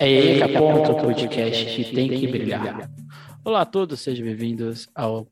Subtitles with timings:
[0.00, 2.90] É aí que aponta o podcast que tem que brilhar.
[3.44, 5.28] Olá a todos, sejam bem-vindos ao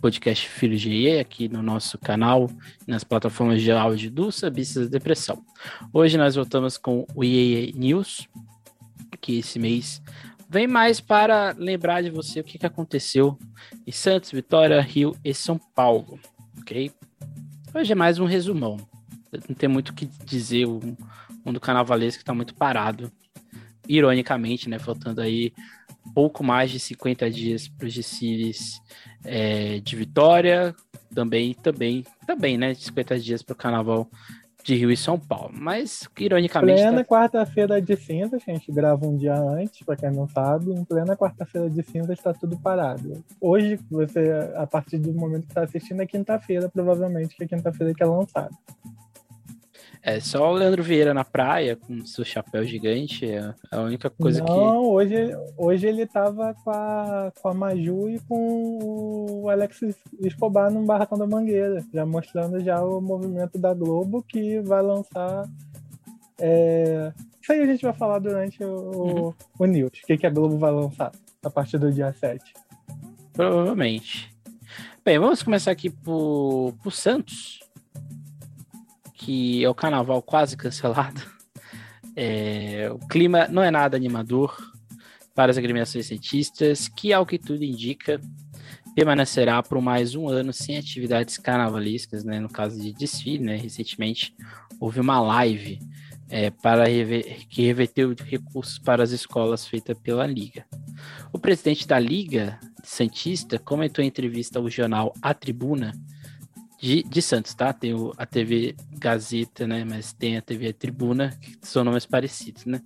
[0.00, 2.48] podcast Filho de IE, aqui no nosso canal,
[2.86, 5.44] nas plataformas de áudio do Sabistas da Depressão.
[5.92, 8.28] Hoje nós voltamos com o IE News,
[9.20, 10.00] que esse mês
[10.48, 13.36] vem mais para lembrar de você o que, que aconteceu
[13.84, 16.20] em Santos, Vitória, Rio e São Paulo,
[16.60, 16.88] ok?
[17.74, 18.76] Hoje é mais um resumão.
[19.48, 20.78] Não tem muito o que dizer, o
[21.44, 23.10] mundo carnavalesco está muito parado
[23.88, 25.52] ironicamente, né, faltando aí
[26.14, 28.80] pouco mais de 50 dias para os desfiles
[29.24, 30.74] é, de Vitória,
[31.14, 34.08] também, também, também, né, 50 dias para o Carnaval
[34.64, 35.50] de Rio e São Paulo.
[35.52, 36.80] Mas, ironicamente...
[36.80, 37.04] Plena tá...
[37.04, 41.14] quarta-feira de cinzas, a gente grava um dia antes, para quem não sabe, em plena
[41.16, 43.22] quarta-feira de cinzas está tudo parado.
[43.38, 47.92] Hoje, você, a partir do momento que está assistindo, é quinta-feira, provavelmente, que é quinta-feira
[47.92, 48.56] que é lançado.
[50.06, 54.40] É só o Leandro Vieira na praia com seu chapéu gigante, é a única coisa
[54.40, 54.52] Não, que.
[54.52, 55.14] Não, hoje,
[55.56, 59.80] hoje ele tava com a, com a Maju e com o Alex
[60.20, 65.48] Escobar no Barracão da Mangueira, já mostrando já o movimento da Globo que vai lançar.
[66.38, 67.10] É...
[67.40, 69.34] Isso aí a gente vai falar durante o, uhum.
[69.58, 70.00] o News.
[70.02, 71.12] O que, que a Globo vai lançar
[71.42, 72.52] a partir do dia 7.
[73.32, 74.30] Provavelmente.
[75.02, 77.63] Bem, vamos começar aqui por, por Santos
[79.14, 81.20] que é o carnaval quase cancelado.
[82.16, 84.56] É, o clima não é nada animador
[85.34, 88.20] para as agremiações cientistas, que, ao que tudo indica,
[88.94, 92.38] permanecerá por mais um ano sem atividades carnavalescas, né?
[92.38, 93.42] no caso de desfile.
[93.42, 93.56] Né?
[93.56, 94.32] Recentemente
[94.78, 95.80] houve uma live
[96.28, 100.64] é, para rever, que reverteu recursos para as escolas feita pela Liga.
[101.32, 105.92] O presidente da Liga Santista comentou em entrevista ao jornal A Tribuna
[106.84, 107.72] de, de Santos, tá?
[107.72, 109.84] Tem o, a TV Gazeta, né?
[109.84, 112.82] Mas tem a TV Tribuna, que são nomes parecidos, né?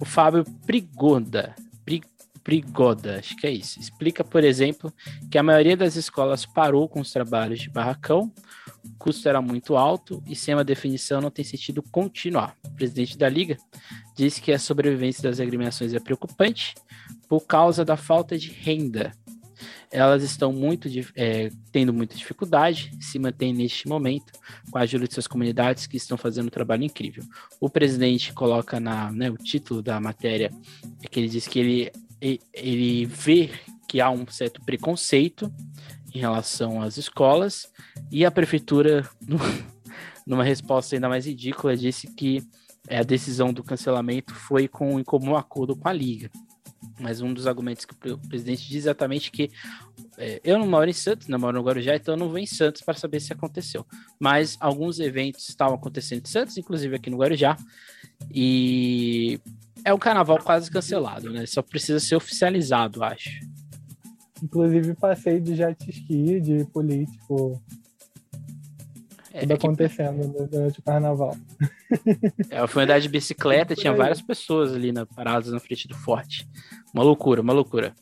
[0.00, 2.02] O Fábio Prigoda, Pri,
[2.42, 3.78] Prigoda, acho que é isso.
[3.78, 4.92] Explica, por exemplo,
[5.30, 8.32] que a maioria das escolas parou com os trabalhos de barracão,
[8.84, 12.56] o custo era muito alto e sem uma definição não tem sentido continuar.
[12.64, 13.56] O presidente da Liga
[14.16, 16.74] disse que a sobrevivência das agremiações é preocupante
[17.28, 19.12] por causa da falta de renda
[19.90, 24.32] elas estão muito é, tendo muita dificuldade, se mantém neste momento,
[24.70, 27.24] com a ajuda de suas comunidades que estão fazendo um trabalho incrível.
[27.60, 30.50] O presidente coloca na, né, o título da matéria,
[31.02, 31.92] é que ele diz que ele,
[32.52, 33.50] ele vê
[33.88, 35.52] que há um certo preconceito
[36.14, 37.70] em relação às escolas,
[38.10, 39.08] e a prefeitura,
[40.26, 42.42] numa resposta ainda mais ridícula, disse que
[42.88, 46.30] a decisão do cancelamento foi com comum acordo com a Liga.
[47.00, 49.50] Mas um dos argumentos que o presidente diz exatamente que
[50.18, 52.46] é, eu não moro em Santos, não moro no Guarujá, então eu não vou em
[52.46, 53.86] Santos para saber se aconteceu.
[54.18, 57.56] Mas alguns eventos estavam acontecendo em Santos, inclusive aqui no Guarujá,
[58.30, 59.40] e
[59.84, 61.44] é um carnaval quase cancelado, né?
[61.46, 63.30] Só precisa ser oficializado, acho.
[64.42, 67.62] Inclusive passei de jet ski, de político,
[69.36, 70.46] é, tudo acontecendo que...
[70.46, 71.36] durante o carnaval.
[72.50, 75.94] É, eu fui andar de bicicleta, tinha várias pessoas ali na, paradas na frente do
[75.94, 76.48] forte.
[76.92, 77.94] Uma loucura, uma loucura.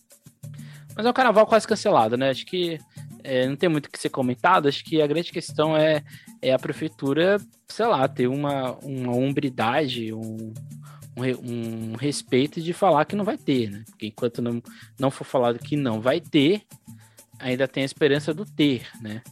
[0.96, 2.30] Mas é um carnaval quase cancelado, né?
[2.30, 2.78] Acho que
[3.22, 4.68] é, não tem muito o que ser comentado.
[4.68, 6.02] Acho que a grande questão é,
[6.40, 10.52] é a prefeitura, sei lá, ter uma, uma hombridade, um,
[11.16, 13.82] um, um, respeito de falar que não vai ter, né?
[13.86, 14.62] Porque enquanto não,
[14.98, 16.62] não for falado que não vai ter,
[17.38, 19.22] ainda tem a esperança do ter, né?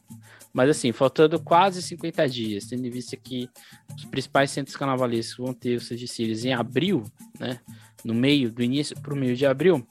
[0.53, 3.49] Mas assim, faltando quase 50 dias, tendo em vista que
[3.97, 7.05] os principais centros carnavalescos vão ter os seus desfiles em abril,
[7.39, 7.61] né?
[8.05, 9.87] No meio, do início para o meio de abril,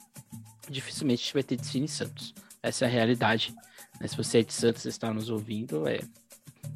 [0.68, 2.34] dificilmente a gente vai ter desfile em Santos.
[2.62, 3.54] Essa é a realidade.
[4.00, 4.06] Né?
[4.06, 6.00] Se você é de Santos e está nos ouvindo, é,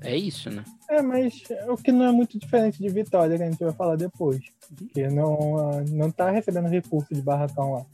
[0.01, 0.65] é isso, né?
[0.89, 3.97] É, mas o que não é muito diferente de Vitória, que a gente vai falar
[3.97, 4.41] depois.
[4.77, 7.87] Porque não, não tá recebendo recurso de barracão lá.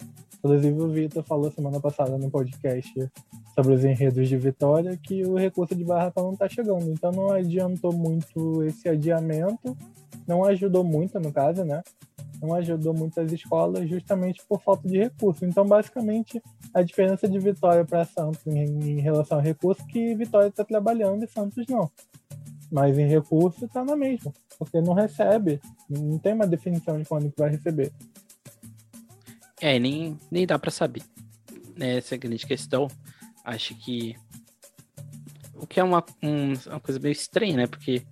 [0.44, 2.92] Inclusive o Vitor falou semana passada no podcast
[3.54, 6.90] sobre os enredos de Vitória que o recurso de barracão não está chegando.
[6.90, 9.76] Então não adiantou muito esse adiamento,
[10.26, 11.80] não ajudou muito no caso, né?
[12.42, 15.44] Não ajudou muito as escolas justamente por falta de recurso.
[15.44, 16.42] Então basicamente
[16.74, 20.64] a diferença de Vitória para Santos em, em, relação ao recurso é que Vitória está
[20.64, 21.88] trabalhando e Santos não.
[22.68, 27.30] Mas em recurso está na mesma, porque não recebe, não tem uma definição de quando
[27.30, 27.92] que vai receber.
[29.62, 31.04] É, nem, nem dá para saber.
[31.76, 32.88] Né, essa é a grande questão.
[33.44, 34.16] Acho que.
[35.54, 37.66] O que é uma, um, uma coisa meio estranha, né?
[37.68, 38.02] Porque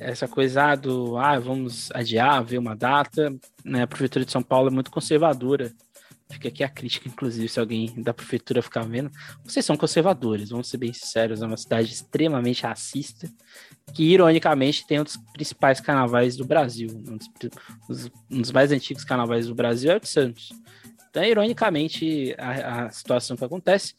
[0.00, 1.16] essa coisa do.
[1.16, 3.32] Ah, vamos adiar, ver uma data.
[3.64, 3.82] Né?
[3.82, 5.72] A Prefeitura de São Paulo é muito conservadora.
[6.42, 9.10] Fica aqui a crítica, inclusive, se alguém da prefeitura ficar vendo.
[9.44, 13.30] Vocês são conservadores, vamos ser bem sinceros, é uma cidade extremamente racista,
[13.94, 16.88] que ironicamente tem um dos principais carnavais do Brasil.
[16.90, 20.50] Um dos, um dos mais antigos carnavais do Brasil é o de Santos.
[21.10, 23.94] Então, ironicamente, a, a situação que acontece.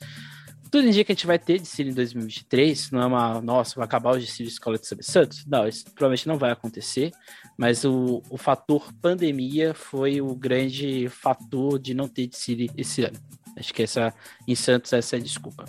[0.72, 2.90] Tudo indica que a gente vai ter desfile em 2023.
[2.90, 5.46] Não é uma, nossa, vai acabar o desfile de escola de São Santos.
[5.46, 7.12] Não, isso provavelmente não vai acontecer.
[7.58, 13.20] Mas o, o fator pandemia foi o grande fator de não ter desfile esse ano.
[13.56, 14.14] Acho que essa,
[14.48, 15.66] em Santos essa é a desculpa.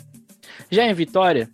[0.71, 1.51] Já em Vitória,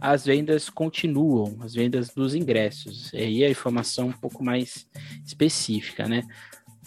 [0.00, 3.12] as vendas continuam, as vendas dos ingressos.
[3.12, 4.86] E aí a informação um pouco mais
[5.24, 6.22] específica, né?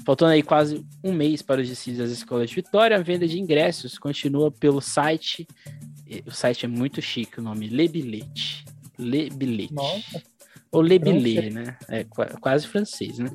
[0.05, 3.39] Faltando aí quase um mês para os desfiles das escolas de Vitória, a venda de
[3.39, 5.47] ingressos continua pelo site.
[6.25, 8.65] O site é muito chique, o nome Lebilete.
[8.97, 9.73] Lebilete.
[9.73, 10.23] Nossa.
[10.71, 11.77] Ou Lebilé, né?
[11.89, 12.05] É
[12.39, 13.29] quase francês, né?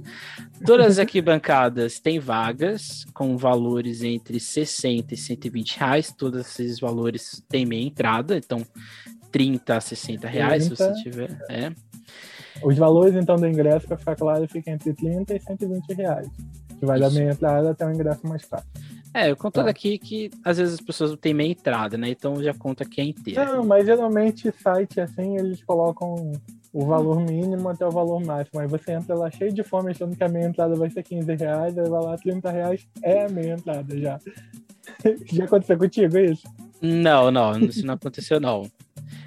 [0.64, 6.14] Todas as arquibancadas têm vagas com valores entre 60 e 120 reais.
[6.16, 8.62] Todos esses valores têm meia entrada, então
[9.30, 10.76] 30 a 60 reais 30.
[10.76, 11.38] se você tiver.
[11.50, 11.72] É.
[12.64, 16.28] Os valores, então, do ingresso, para ficar claro, ficam entre 30 e 120 reais.
[16.78, 17.08] Que vai Isso.
[17.08, 18.64] da meia entrada até o ingresso mais caro.
[19.12, 19.68] É, eu conto tá.
[19.68, 22.10] aqui que às vezes as pessoas não têm meia entrada, né?
[22.10, 23.46] Então já conta que é inteira.
[23.46, 26.32] Não, mas geralmente site assim, eles colocam
[26.76, 28.60] o valor mínimo até o valor máximo.
[28.60, 31.34] Aí você entra lá cheio de fome achando que a meia entrada vai ser 15
[31.34, 34.20] reais, aí vai lá 30 reais, é a meia entrada já.
[35.32, 36.46] já aconteceu contigo isso?
[36.82, 38.70] Não, não, isso não aconteceu não.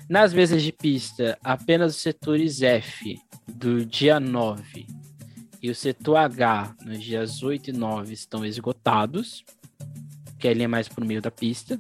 [0.08, 4.86] Nas mesas de pista, apenas os setores F do dia 9
[5.60, 9.44] e o setor H nos dias 8 e 9 estão esgotados,
[10.38, 11.80] que é ali é mais por meio da pista.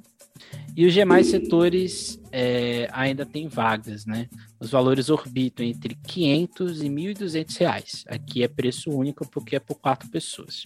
[0.76, 4.28] E os demais setores é, ainda tem vagas, né?
[4.60, 8.06] Os valores orbitam entre 500 e 1.200 reais.
[8.08, 10.64] Aqui é preço único porque é por quatro pessoas.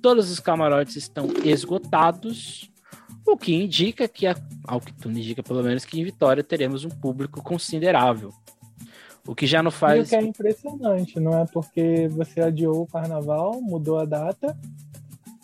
[0.00, 2.70] Todos os camarotes estão esgotados
[3.26, 4.26] o que indica que,
[4.64, 8.30] ao que tudo indica pelo menos, que em Vitória teremos um público considerável.
[9.26, 10.00] O que já não faz.
[10.00, 11.46] E o que é impressionante, não é?
[11.46, 14.54] Porque você adiou o carnaval, mudou a data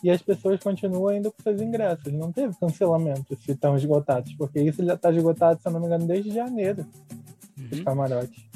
[0.02, 2.12] e as pessoas continuam indo com seus ingressos.
[2.12, 5.86] Não teve cancelamento se estão esgotados, porque isso já está esgotado, se eu não me
[5.86, 6.86] engano, desde janeiro.
[7.58, 7.68] Uhum.
[7.72, 8.50] Os camarotes.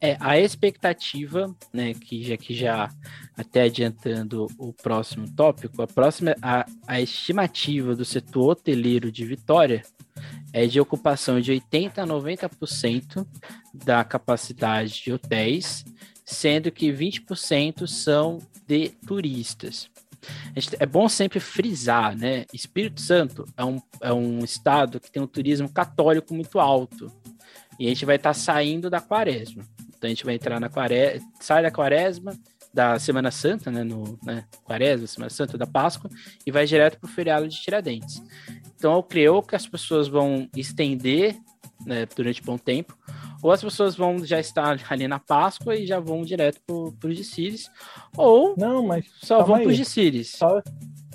[0.00, 2.90] É, a expectativa, né, que já que já
[3.36, 9.82] até adiantando o próximo tópico, a próxima a, a estimativa do setor hoteleiro de Vitória
[10.52, 13.26] é de ocupação de 80 a 90%
[13.72, 15.84] da capacidade de hotéis,
[16.24, 19.90] sendo que 20% são de turistas.
[20.78, 22.44] É bom sempre frisar, né?
[22.52, 27.12] Espírito Santo é um, é um estado que tem um turismo católico muito alto.
[27.78, 29.62] E a gente vai estar tá saindo da quaresma.
[29.96, 32.32] Então a gente vai entrar na quaresma, sai da quaresma,
[32.72, 36.10] da Semana Santa, né, no né, Quaresma, Semana Santa da Páscoa,
[36.46, 38.22] e vai direto para o feriado de Tiradentes.
[38.76, 41.36] Então eu creio que as pessoas vão estender
[41.84, 42.96] né, durante bom tempo,
[43.42, 46.60] ou as pessoas vão já estar ali na Páscoa e já vão direto
[46.98, 47.70] para os desfiles,
[48.16, 50.32] ou não, mas só vão para os desfiles.
[50.36, 50.62] Só,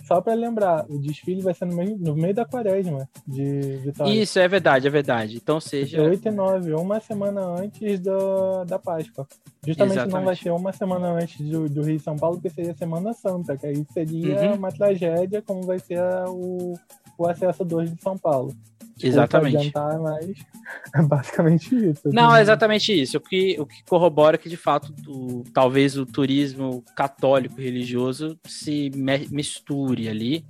[0.05, 4.11] só para lembrar, o desfile vai ser no meio, no meio da quaresma de Vitória.
[4.11, 5.37] Isso, é verdade, é verdade.
[5.37, 6.01] Então seja.
[6.01, 9.25] 8 e 9, uma semana antes do, da Páscoa.
[9.65, 10.13] Justamente Exatamente.
[10.13, 13.13] não vai ser uma semana antes do, do Rio e São Paulo, porque seria Semana
[13.13, 14.55] Santa, que aí seria uhum.
[14.55, 16.73] uma tragédia, como vai ser o,
[17.17, 18.53] o acesso 2 de São Paulo.
[19.01, 19.57] Exatamente.
[19.57, 20.25] Adiantar, mas
[20.95, 22.01] é basicamente isso.
[22.05, 23.17] Não, é exatamente isso.
[23.17, 28.91] O que, o que corrobora que, de fato, o, talvez o turismo católico religioso se
[29.31, 30.45] misture ali.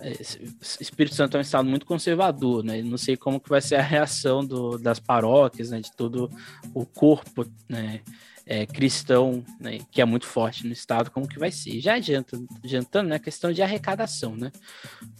[0.00, 0.12] É,
[0.80, 2.82] Espírito Santo é um estado muito conservador, né?
[2.82, 5.80] Não sei como que vai ser a reação do, das paróquias, né?
[5.80, 6.30] De todo
[6.74, 8.00] o corpo, né?
[8.46, 11.80] É, cristão, né, que é muito forte no estado, como que vai ser.
[11.80, 14.50] Já adiantando, adiantando né, a questão de arrecadação, né?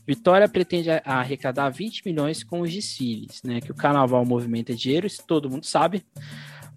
[0.07, 3.61] Vitória pretende arrecadar 20 milhões com os desfiles, né?
[3.61, 6.05] Que o carnaval movimenta dinheiro, isso todo mundo sabe.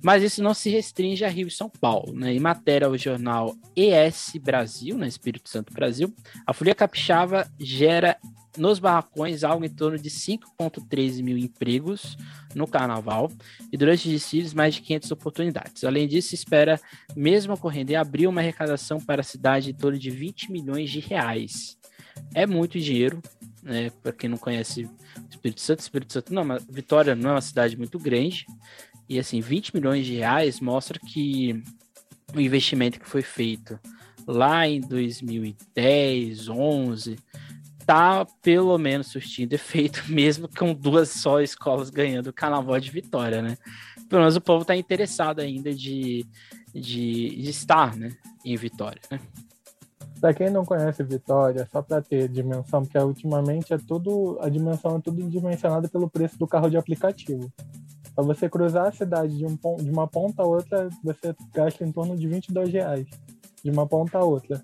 [0.06, 2.14] Mas isso não se restringe a Rio e São Paulo.
[2.14, 2.32] Né?
[2.32, 6.14] Em matéria ao jornal ES Brasil, né, Espírito Santo Brasil,
[6.46, 8.16] a Folia Capixaba gera
[8.56, 12.16] nos barracões algo em torno de 5,13 mil empregos
[12.54, 13.32] no carnaval
[13.72, 15.84] e durante os desfiles mais de 500 oportunidades.
[15.84, 16.80] Além disso, espera,
[17.16, 21.00] mesmo ocorrendo em abril, uma arrecadação para a cidade em torno de 20 milhões de
[21.00, 21.80] reais.
[22.32, 23.24] É muito dinheiro,
[23.64, 23.90] né?
[24.04, 24.88] Para quem não conhece
[25.32, 28.46] Espírito Santo, Espírito Santo não, mas Vitória não é uma cidade muito grande.
[29.08, 31.64] E assim, 20 milhões de reais mostra que
[32.34, 33.80] o investimento que foi feito
[34.28, 37.16] lá em 2010, 11,
[37.86, 43.42] tá pelo menos surtindo efeito, mesmo com duas só escolas ganhando o Carnaval de Vitória,
[43.42, 43.58] né?
[44.10, 46.26] Pelo menos o povo tá interessado ainda de,
[46.74, 49.20] de, de estar, né, em Vitória, né?
[50.20, 54.98] Para quem não conhece Vitória, só para ter dimensão, porque ultimamente é tudo a dimensão
[54.98, 57.52] é tudo dimensionada pelo preço do carro de aplicativo.
[58.16, 61.92] Para você cruzar a cidade de, um, de uma ponta a outra, você gasta em
[61.92, 63.08] torno de 22 reais
[63.62, 64.64] de uma ponta a outra.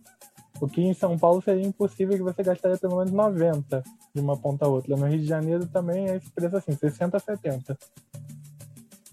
[0.62, 4.38] O que em São Paulo seria impossível que você gastaria pelo menos 90 de uma
[4.38, 4.96] ponta a outra.
[4.96, 7.78] No Rio de Janeiro também é esse preço assim, 60 a 70.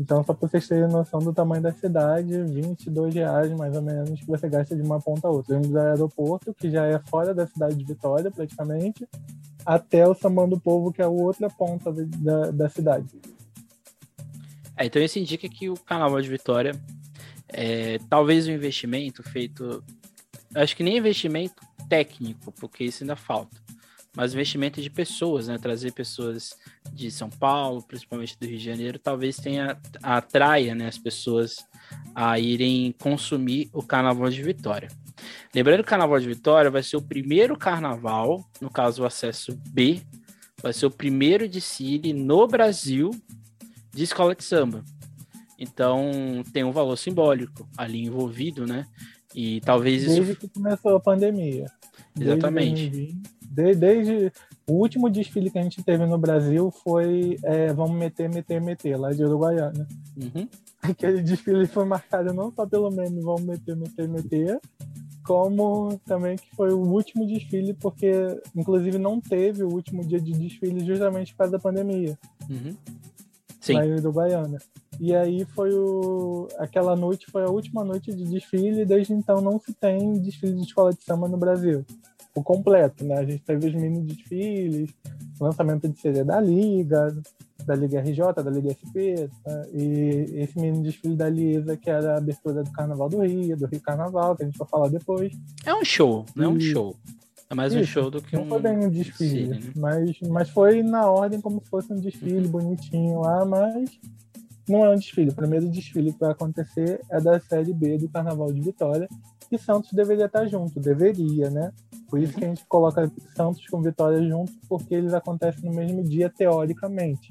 [0.00, 4.20] Então, só para vocês terem noção do tamanho da cidade, 22 reais mais ou menos
[4.20, 5.56] que você gasta de uma ponta a outra.
[5.56, 9.08] Indo do aeroporto, que já é fora da cidade de Vitória, praticamente,
[9.66, 13.08] até o Samão do Povo, que é a outra ponta da, da cidade.
[14.78, 16.72] É, então, isso indica que o Carnaval de Vitória,
[17.48, 19.84] é, talvez o investimento feito
[20.54, 23.56] acho que nem investimento técnico, porque isso ainda falta,
[24.16, 25.58] mas investimento de pessoas, né?
[25.58, 26.56] Trazer pessoas
[26.92, 31.64] de São Paulo, principalmente do Rio de Janeiro, talvez tenha atraia né, as pessoas
[32.14, 34.88] a irem consumir o Carnaval de Vitória.
[35.54, 39.58] Lembrando que o Carnaval de Vitória vai ser o primeiro carnaval, no caso o acesso
[39.68, 40.00] B,
[40.62, 43.10] vai ser o primeiro desfile no Brasil
[43.98, 44.84] de escola de samba.
[45.58, 46.08] Então
[46.52, 48.86] tem um valor simbólico ali envolvido, né?
[49.34, 50.14] E talvez isso.
[50.14, 51.66] Desde que começou a pandemia.
[52.18, 53.18] Exatamente.
[53.50, 54.32] Desde, desde,
[54.68, 59.00] o último desfile que a gente teve no Brasil foi é, Vamos Meter, Meter, Meter,
[59.00, 59.88] lá de Uruguaiana.
[60.16, 60.48] Uhum.
[60.80, 64.60] Aquele desfile foi marcado não só pelo meme Vamos Meter, Meter, Meter,
[65.24, 68.12] como também que foi o último desfile, porque
[68.54, 72.16] inclusive não teve o último dia de desfile justamente por causa da pandemia.
[72.48, 72.76] Uhum.
[73.68, 73.74] Sim.
[73.74, 74.58] Lá em Uruguaiana.
[74.98, 76.48] E aí foi o.
[76.58, 80.54] Aquela noite foi a última noite de desfile, e desde então não se tem desfile
[80.54, 81.84] de escola de samba no Brasil.
[82.34, 83.18] O completo, né?
[83.18, 84.90] A gente teve os mini desfiles,
[85.40, 87.14] lançamento de CD da Liga,
[87.66, 89.66] da Liga RJ, da Liga SP, tá?
[89.74, 93.66] e esse mini desfile da Lisa, que era a abertura do Carnaval do Rio, do
[93.66, 95.32] Rio Carnaval, que a gente vai falar depois.
[95.66, 96.96] É um show, não é um show.
[97.50, 98.40] É mais Isso, um show do que um.
[98.40, 99.72] Não foi bem um desfile, desfile né?
[99.76, 102.50] mas, mas foi na ordem como se fosse um desfile uhum.
[102.50, 103.98] bonitinho lá, mas
[104.68, 105.30] não é um desfile.
[105.30, 109.08] O primeiro desfile que vai acontecer é da Série B do Carnaval de Vitória.
[109.50, 111.72] E Santos deveria estar junto, deveria, né?
[112.08, 116.04] Por isso que a gente coloca Santos com Vitória junto, porque eles acontecem no mesmo
[116.04, 117.30] dia, teoricamente.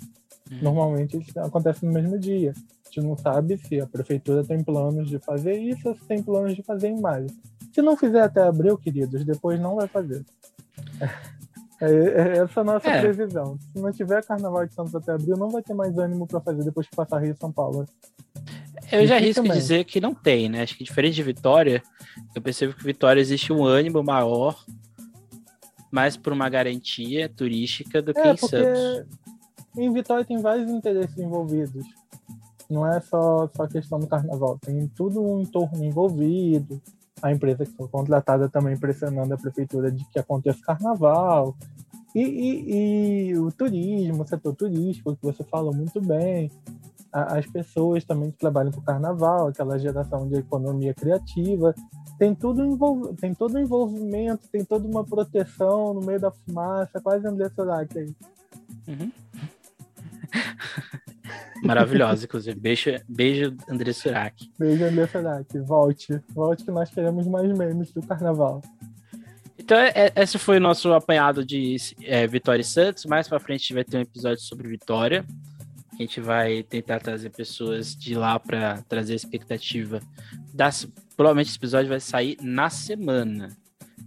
[0.51, 0.59] Uhum.
[0.63, 2.53] Normalmente eles acontecem no mesmo dia.
[2.55, 6.23] A gente não sabe se a prefeitura tem planos de fazer isso ou se tem
[6.23, 7.27] planos de fazer em maio.
[7.77, 10.25] Se não fizer até abril, queridos, depois não vai fazer.
[11.79, 13.01] É, é essa é a nossa é.
[13.01, 13.55] previsão.
[13.71, 16.63] Se não tiver Carnaval de Santos até abril, não vai ter mais ânimo para fazer
[16.63, 17.85] depois que passar Rio e São Paulo.
[18.91, 20.63] Eu já risco dizer que não tem, né?
[20.63, 21.83] Acho que diferente de Vitória,
[22.33, 24.59] eu percebo que Vitória existe um ânimo maior,
[25.91, 29.05] mais por uma garantia turística do que é, em Santos.
[29.77, 31.85] Em Vitória tem vários interesses envolvidos.
[32.67, 36.81] Não é só, só questão do carnaval, tem tudo um entorno envolvido
[37.21, 41.55] a empresa que foi contratada também pressionando a prefeitura de que aconteça carnaval.
[42.15, 46.51] E, e, e o turismo, o setor turístico, que você falou muito bem,
[47.11, 51.73] a, as pessoas também que trabalham com carnaval, aquela geração de economia criativa,
[52.17, 53.13] tem tudo envol...
[53.15, 58.15] tem todo envolvimento, tem toda uma proteção no meio da fumaça, quase André Surak aí.
[58.87, 59.11] Uhum.
[61.63, 62.59] Maravilhosa, inclusive.
[62.59, 64.51] Beijo, beijo André Surak.
[64.57, 65.59] Beijo, André Surak.
[65.59, 66.21] Volte.
[66.29, 68.61] Volte que nós queremos mais memes do carnaval.
[69.57, 73.05] Então, é, é, esse foi o nosso apanhado de é, Vitória e Santos.
[73.05, 75.25] Mais pra frente, a gente vai ter um episódio sobre Vitória.
[75.93, 79.99] A gente vai tentar trazer pessoas de lá para trazer a expectativa
[80.53, 80.87] das.
[81.15, 83.49] Provavelmente esse episódio vai sair na semana.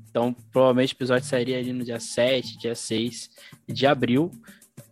[0.09, 3.31] Então, provavelmente o episódio sairia ali no dia 7, dia 6
[3.69, 4.31] de abril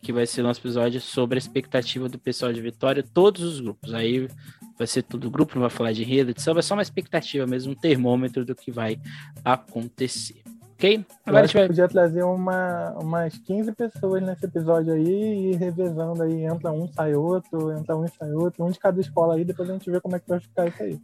[0.01, 3.61] que vai ser o nosso episódio sobre a expectativa do pessoal de Vitória, todos os
[3.61, 3.93] grupos.
[3.93, 4.29] Aí
[4.77, 7.73] vai ser todo grupo, não vai falar de rede, edição, vai ser uma expectativa mesmo,
[7.73, 9.01] um termômetro do que vai
[9.45, 10.43] acontecer.
[10.75, 11.05] Ok?
[11.27, 11.67] Agora a gente vai...
[11.67, 16.87] podia trazer uma, umas 15 pessoas nesse episódio aí e ir revezando aí, entra um,
[16.87, 20.01] sai outro, entra um, sai outro, um de cada escola aí, depois a gente vê
[20.01, 21.01] como é que vai ficar isso aí.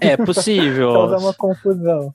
[0.00, 0.88] É possível.
[0.94, 2.14] Causar uma confusão.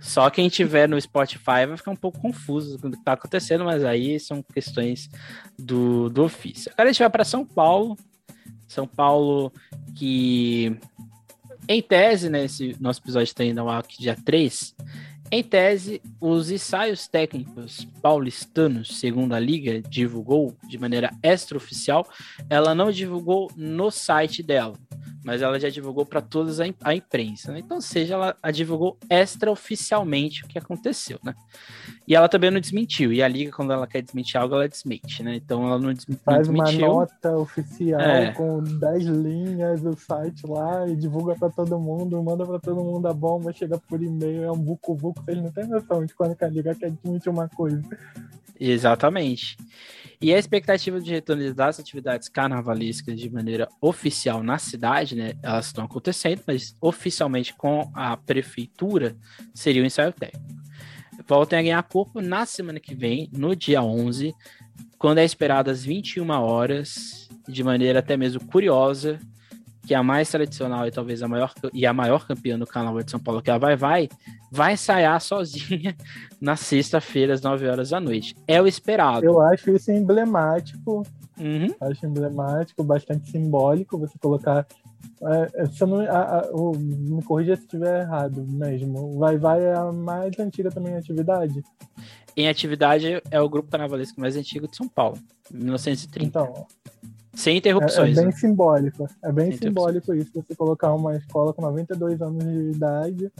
[0.00, 3.64] Só quem tiver no Spotify vai ficar um pouco confuso com o que está acontecendo,
[3.64, 5.10] mas aí são questões
[5.58, 6.70] do, do ofício.
[6.72, 7.96] Agora a gente vai para São Paulo.
[8.66, 9.52] São Paulo
[9.96, 10.76] que,
[11.68, 14.74] em tese, né, esse nosso episódio está indo ao ar dia 3.
[15.32, 22.04] Em tese, os ensaios técnicos paulistanos, segundo a Liga, divulgou de maneira extraoficial,
[22.48, 24.74] ela não divulgou no site dela,
[25.24, 26.50] mas ela já divulgou para toda
[26.82, 27.52] a imprensa.
[27.52, 27.60] Né?
[27.60, 31.34] Então, seja, ela divulgou extraoficialmente o que aconteceu, né?
[32.06, 33.12] E ela também não desmentiu.
[33.12, 35.36] E a liga, quando ela quer desmentir algo, ela desmente, né?
[35.36, 36.24] Então ela não, desmentiu.
[36.24, 38.32] Faz uma nota oficial é.
[38.32, 43.06] com 10 linhas do site lá e divulga para todo mundo, manda para todo mundo
[43.06, 46.48] a bomba, chega por e-mail, é um buco-buco, vocês não têm noção de quando a
[46.48, 47.82] liga quer desmentir uma coisa.
[48.58, 49.56] Exatamente.
[50.22, 55.32] E a expectativa de retorno das atividades carnavalescas de maneira oficial na cidade, né?
[55.42, 59.16] Elas estão acontecendo, mas oficialmente com a prefeitura
[59.54, 60.60] seria o ensaio técnico.
[61.26, 64.34] Voltem a ganhar corpo na semana que vem, no dia 11,
[64.98, 69.18] quando é esperado às 21 horas, de maneira até mesmo curiosa,
[69.86, 73.02] que é a mais tradicional e talvez a maior e a maior campeã do Carnaval
[73.02, 74.08] de São Paulo, que é a Vai Vai,
[74.50, 75.96] vai ensaiar sozinha
[76.40, 78.34] na sexta-feira às 9 horas da noite.
[78.46, 79.24] É o esperado.
[79.24, 81.02] Eu acho isso emblemático.
[81.38, 81.74] Uhum.
[81.80, 84.66] Acho emblemático, bastante simbólico você colocar.
[85.22, 89.18] É, é não, a, a, o, me corrija se estiver errado mesmo.
[89.18, 91.62] Vai Vai é a mais antiga também atividade.
[92.36, 95.18] Em atividade é o grupo carnavalesco mais antigo de São Paulo,
[95.50, 96.26] 1930.
[96.26, 96.66] Então,
[97.40, 98.16] sem interrupções.
[98.16, 98.32] É, é bem né?
[98.32, 99.08] simbólico.
[99.22, 103.32] É bem Sem simbólico isso, você colocar uma escola com 92 anos de idade,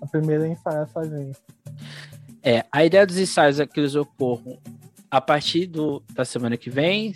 [0.00, 1.32] a primeira a ensaiar sozinha.
[2.42, 4.58] É, a ideia dos ensaios é que eles ocorram
[5.10, 7.14] a partir do, da semana que vem,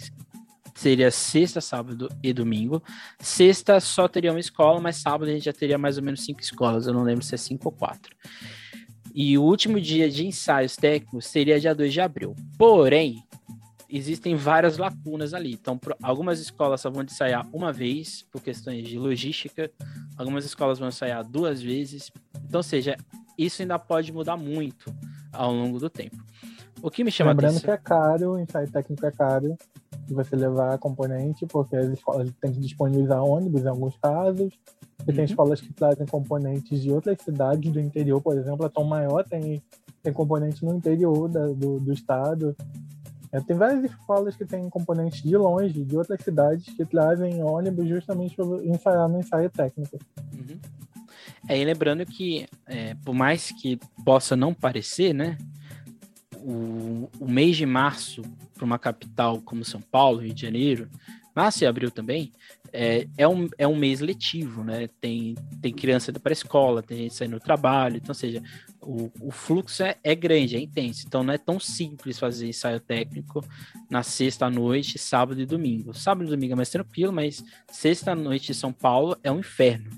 [0.74, 2.82] seria sexta, sábado e domingo.
[3.18, 6.40] Sexta só teria uma escola, mas sábado a gente já teria mais ou menos cinco
[6.40, 8.16] escolas, eu não lembro se é cinco ou quatro.
[9.14, 12.34] E o último dia de ensaios técnicos seria dia 2 de abril.
[12.56, 13.24] Porém,
[13.90, 15.52] existem várias lacunas ali.
[15.52, 19.70] Então, algumas escolas só vão ensaiar uma vez por questões de logística,
[20.16, 22.10] algumas escolas vão ensaiar duas vezes.
[22.44, 22.96] Então, ou seja,
[23.36, 24.94] isso ainda pode mudar muito
[25.32, 26.16] ao longo do tempo.
[26.82, 27.66] O que me chama Lembrando atenção...
[27.66, 29.56] que é caro, o ensaio técnico é caro,
[30.06, 34.52] de você levar componente, porque as escolas têm que disponibilizar ônibus em alguns casos.
[35.06, 35.16] E uhum.
[35.16, 39.24] tem escolas que trazem componentes de outras cidades do interior, por exemplo, a Tom Maior
[39.24, 39.62] tem,
[40.02, 42.56] tem componente no interior da, do, do estado.
[43.32, 47.88] É, tem várias escolas que têm componentes de longe, de outras cidades, que trazem ônibus
[47.88, 49.98] justamente para ensaiar no ensaio técnico.
[50.32, 50.58] Uhum.
[51.48, 55.38] É, e lembrando que, é, por mais que possa não parecer, né?
[56.42, 58.22] O, o mês de março
[58.54, 60.88] para uma capital como São Paulo, Rio de Janeiro,
[61.34, 62.32] março e abril também,
[62.72, 64.88] é, é, um, é um mês letivo, né?
[65.00, 68.42] Tem, tem criança indo para a escola, tem gente saindo do trabalho, então, ou seja,
[68.80, 71.04] o, o fluxo é, é grande, é intenso.
[71.06, 73.44] Então, não é tão simples fazer ensaio técnico
[73.88, 75.94] na sexta noite, sábado e domingo.
[75.94, 79.90] Sábado e domingo é mais tranquilo, mas sexta noite em São Paulo é um inferno.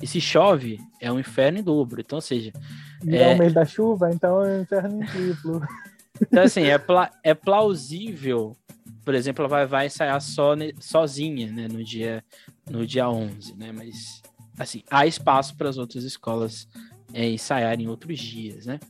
[0.00, 2.00] E se chove, é um inferno em dobro.
[2.00, 2.52] Então, ou seja.
[3.04, 5.62] E é, é o mês da chuva, então é um inferno em triplo.
[6.18, 8.56] Então, assim, é, pla é plausível
[9.06, 12.24] por exemplo, ela vai, vai ensaiar só, sozinha, né, no dia,
[12.68, 14.20] no dia 11, né, mas,
[14.58, 16.66] assim, há espaço para as outras escolas
[17.14, 18.80] é, ensaiarem outros dias, né.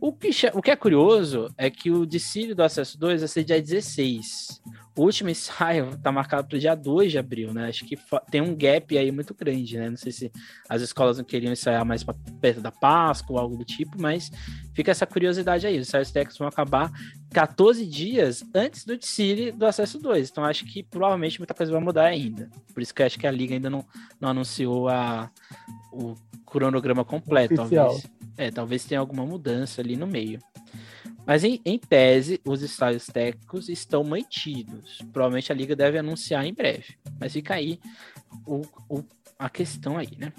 [0.00, 3.44] O que, o que é curioso é que o desfile do Acesso 2 vai ser
[3.44, 4.60] dia 16.
[4.96, 7.68] O último ensaio está marcado para o dia 2 de abril, né?
[7.68, 7.98] Acho que
[8.30, 9.90] tem um gap aí muito grande, né?
[9.90, 10.32] Não sei se
[10.68, 12.04] as escolas não queriam ensaiar mais
[12.40, 14.30] perto da Páscoa ou algo do tipo, mas
[14.74, 15.78] fica essa curiosidade aí.
[15.78, 16.90] Os ensaios técnicos vão acabar
[17.32, 20.30] 14 dias antes do desfile do Acesso 2.
[20.30, 22.50] Então acho que provavelmente muita coisa vai mudar ainda.
[22.72, 23.84] Por isso que acho que a Liga ainda não,
[24.20, 25.30] não anunciou a,
[25.92, 26.14] o
[26.46, 27.60] cronograma completo.
[27.60, 27.88] Oficial.
[27.88, 30.40] Talvez, é, talvez tenha alguma mudança ali no meio.
[31.26, 34.98] Mas em, em tese, os ensaios técnicos estão mantidos.
[35.12, 36.96] Provavelmente a Liga deve anunciar em breve.
[37.18, 37.80] Mas fica aí
[38.46, 39.04] o, o,
[39.38, 40.32] a questão aí, né?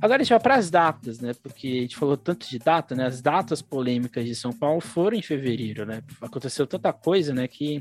[0.00, 1.32] Agora a gente vai para as datas, né?
[1.42, 3.06] Porque a gente falou tanto de data, né?
[3.06, 6.02] As datas polêmicas de São Paulo foram em fevereiro, né?
[6.20, 7.48] Aconteceu tanta coisa, né?
[7.48, 7.80] Que,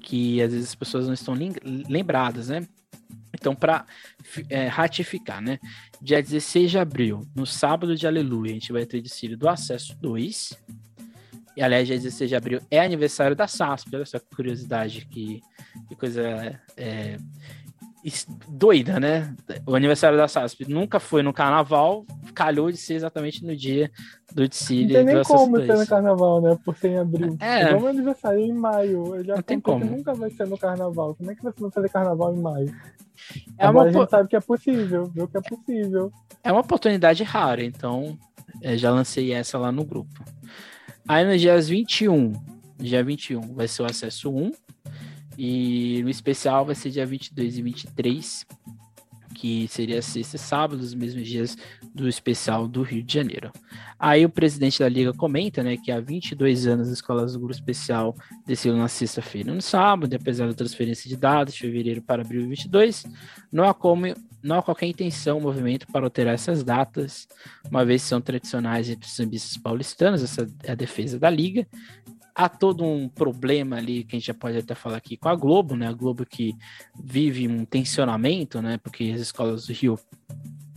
[0.00, 1.34] que às vezes as pessoas não estão
[1.86, 2.66] lembradas, né?
[3.38, 3.86] Então, para
[4.48, 5.58] é, ratificar, né?
[6.00, 9.96] Dia 16 de abril, no sábado de Aleluia, a gente vai ter desfile do Acesso
[9.98, 10.58] 2.
[11.56, 13.94] E, aliás, dia 16 de abril é aniversário da SASP.
[13.94, 15.40] Olha só que curiosidade, que,
[15.88, 17.18] que coisa é,
[18.48, 19.34] doida, né?
[19.66, 23.90] O aniversário da SASP nunca foi no carnaval, calhou de ser exatamente no dia
[24.32, 24.94] do desfile.
[24.94, 26.58] Não tem nem como ser no carnaval, né?
[26.64, 27.36] Por ser em abril.
[27.40, 27.62] É.
[27.66, 29.16] Igual meu aniversário em maio.
[29.16, 29.84] Eu já não tem como.
[29.84, 31.14] nunca vai ser no carnaval.
[31.14, 32.74] Como é que você vai fazer carnaval em maio?
[33.58, 33.98] É Agora uma...
[33.98, 36.12] a gente sabe que é possível, viu que é possível.
[36.42, 38.16] É uma oportunidade rara, então
[38.62, 40.24] é, já lancei essa lá no grupo.
[41.06, 42.32] Aí no dia 21,
[42.78, 44.52] dia 21 vai ser o acesso 1,
[45.38, 48.46] e no especial vai ser dia 22 e 23,
[49.36, 51.56] que seria sexta e sábado, os mesmos dias
[51.94, 53.52] do especial do Rio de Janeiro.
[53.96, 57.54] Aí o presidente da liga comenta, né, que há 22 anos as escolas do grupo
[57.54, 62.22] especial desciam na sexta-feira e no sábado, apesar da transferência de dados de fevereiro para
[62.22, 63.06] abril de 22,
[63.52, 64.06] não há como
[64.42, 67.26] não há qualquer intenção movimento para alterar essas datas,
[67.68, 71.66] uma vez que são tradicionais entre os sambistas paulistanos, essa é a defesa da liga,
[72.38, 75.34] há todo um problema ali que a gente já pode até falar aqui com a
[75.34, 75.88] Globo, né?
[75.88, 76.54] A Globo que
[76.96, 78.78] vive um tensionamento, né?
[78.78, 79.98] Porque as escolas do Rio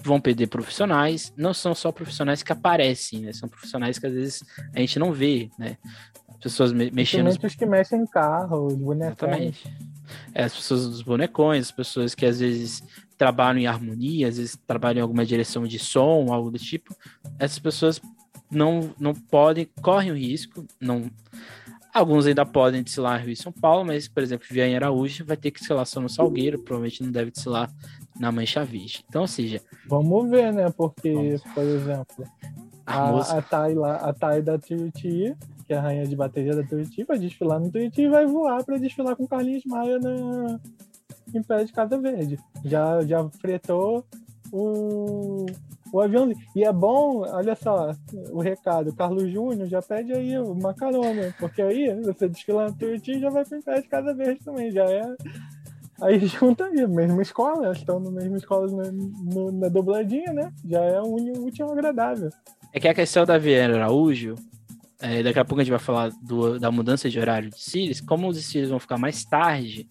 [0.03, 3.31] vão perder profissionais, não são só profissionais que aparecem, né?
[3.31, 4.43] São profissionais que às vezes
[4.73, 5.77] a gente não vê, né?
[6.41, 7.27] Pessoas me mexendo.
[7.27, 9.21] Os que mexem em carro, os bonecões.
[9.21, 9.77] Exatamente.
[10.33, 12.81] É, as pessoas dos bonecões, as pessoas que às vezes
[13.15, 16.95] trabalham em harmonia, às vezes trabalham em alguma direção de som, algo do tipo.
[17.37, 18.01] Essas pessoas
[18.51, 21.09] não, não podem, correm o risco, não.
[21.93, 25.51] Alguns ainda podem desfilar Rio e São Paulo, mas, por exemplo, Vianney Araújo vai ter
[25.51, 27.69] que desfilar só no Salgueiro, provavelmente não deve desfilar
[28.17, 29.03] na Mancha Verde.
[29.09, 29.61] Então, ou seja.
[29.87, 30.69] Vamos ver, né?
[30.69, 31.41] Porque, vamos.
[31.53, 32.25] por exemplo,
[32.85, 35.35] a, a, a, Thay lá, a Thay da Tuiuti,
[35.65, 38.63] que é a rainha de bateria da Tuiuti, vai desfilar no Tuiuti e vai voar
[38.63, 40.59] para desfilar com Carlinhos Maia na,
[41.33, 42.39] em pé de Casa Verde.
[42.63, 44.05] Já, já fretou
[44.51, 45.45] o,
[45.91, 46.31] o avião.
[46.55, 47.91] E é bom, olha só,
[48.31, 53.19] o recado, Carlos Júnior já pede aí uma carona, porque aí você desfila no Tuiuti
[53.19, 55.15] já vai pé de Casa Verde também, já é.
[56.01, 60.51] Aí junta aí, mesma escola, estão na mesma escola no, no, na dobladinha, né?
[60.65, 62.29] Já é um último agradável.
[62.73, 64.35] É que a questão da Viana Araújo,
[64.99, 68.01] é, daqui a pouco a gente vai falar do, da mudança de horário de Sirius,
[68.01, 69.87] como os desfiles vão ficar mais tarde,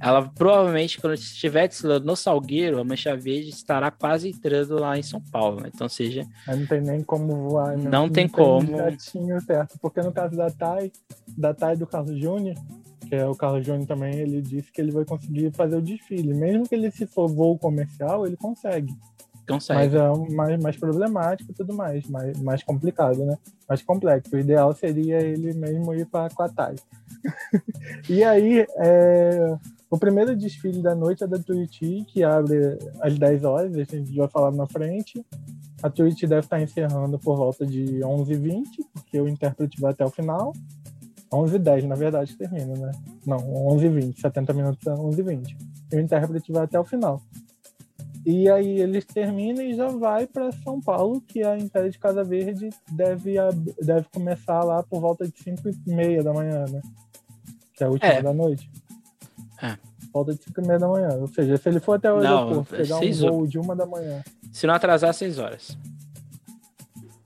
[0.00, 5.02] ela provavelmente, quando estiver desfilando no Salgueiro, a Mancha Verde estará quase entrando lá em
[5.02, 5.70] São Paulo, né?
[5.72, 6.26] Então, seja.
[6.46, 7.76] Não tem nem como voar.
[7.76, 8.66] Não, não tem, tem como.
[8.66, 9.78] Certinho, certo.
[9.80, 10.92] Porque no caso da TAI,
[11.28, 12.56] da TAI do Carlos Júnior,
[13.08, 16.34] que é o Carlos Júnior também, ele disse que ele vai conseguir fazer o desfile.
[16.34, 18.92] Mesmo que ele, se for voo comercial, ele consegue.
[19.46, 19.78] Consegue.
[19.78, 23.36] Mas é mais, mais problemático e tudo mais, mais, mais complicado, né?
[23.68, 24.34] Mais complexo.
[24.34, 26.76] O ideal seria ele mesmo ir para a TAI.
[28.08, 29.58] e aí, é,
[29.92, 34.16] o primeiro desfile da noite é da Tuiuti, que abre às 10 horas, a gente
[34.16, 35.22] vai falar na frente.
[35.82, 40.08] A Tuiuti deve estar encerrando por volta de 11h20, porque o intérprete vai até o
[40.08, 40.54] final.
[41.30, 42.90] 11h10, na verdade, termina, né?
[43.26, 45.56] Não, 11h20, 70 minutos é 11h20.
[45.92, 47.20] E o intérprete vai até o final.
[48.24, 52.24] E aí eles terminam e já vai para São Paulo, que a Império de Casa
[52.24, 53.34] Verde deve,
[53.78, 56.80] deve começar lá por volta de 5 e meia da manhã, né?
[57.74, 58.22] Que é a última é.
[58.22, 58.70] da noite.
[59.62, 59.78] É.
[60.12, 61.08] Volta de 5 e meia da manhã.
[61.20, 64.22] Ou seja, se ele for até o aeroporto, pegar um voo de uma da manhã.
[64.50, 65.78] Se não atrasar, 6 horas.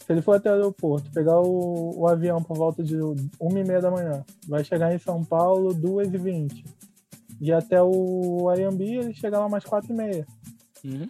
[0.06, 3.64] Se ele for até o aeroporto, pegar o, o avião por volta de 1 e
[3.64, 6.64] meia da manhã, vai chegar em São Paulo 2 e 20.
[7.40, 10.26] E até o Aiambi, ele chega lá mais 4 e meia.
[10.84, 11.08] Uhum.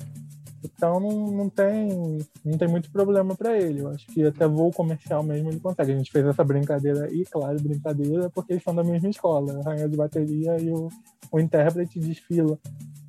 [0.65, 3.81] Então não, não, tem, não tem muito problema para ele.
[3.81, 5.93] Eu acho que até voo comercial mesmo ele consegue.
[5.93, 9.61] A gente fez essa brincadeira aí, claro, brincadeira, porque eles são da mesma escola.
[9.61, 10.89] A Rainha de Bateria e o,
[11.31, 12.59] o intérprete desfila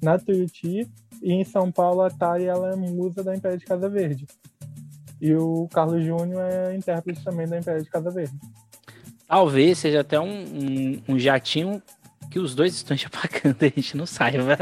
[0.01, 0.87] na Tuiuti
[1.21, 4.27] e em São Paulo a Thay ela é musa da Império de Casa Verde.
[5.19, 8.37] E o Carlos Júnior é intérprete também da Império de Casa Verde.
[9.27, 11.81] Talvez seja até um, um, um jatinho
[12.29, 14.57] que os dois estão apagando, a gente não saiba.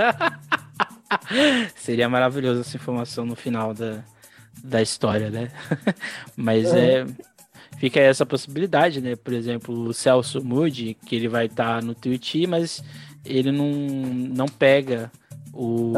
[1.76, 4.04] Seria maravilhoso essa informação no final da,
[4.64, 5.52] da história, né?
[6.36, 7.02] Mas é.
[7.02, 7.06] é.
[7.78, 9.18] Fica essa possibilidade, né?
[9.18, 12.82] Por exemplo, o Celso Moody, que ele vai estar tá no Twitch, mas
[13.26, 15.12] ele não, não pega
[15.56, 15.92] o.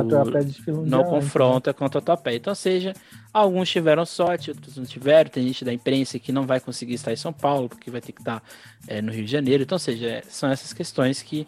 [0.86, 1.74] Não confronta né?
[1.74, 2.36] contra o Tatuapé.
[2.36, 2.94] Então, seja,
[3.32, 5.30] alguns tiveram sorte, outros não tiveram.
[5.30, 8.12] Tem gente da imprensa que não vai conseguir estar em São Paulo, porque vai ter
[8.12, 8.42] que estar
[8.88, 9.64] é, no Rio de Janeiro.
[9.64, 11.48] Então, seja, são essas questões que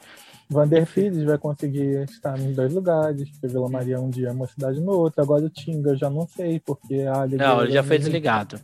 [0.51, 4.47] Vander Pires vai conseguir estar nos dois lugares, porque Vila Maria um dia é uma
[4.47, 5.21] cidade no outro.
[5.21, 8.59] Agora o Tinga eu já não sei, porque a Não, ele já foi desligado.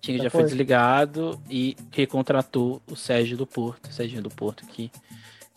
[0.00, 4.92] Tinga já, já foi desligado e recontratou o Sérgio do Porto, Sérgio do Porto, que,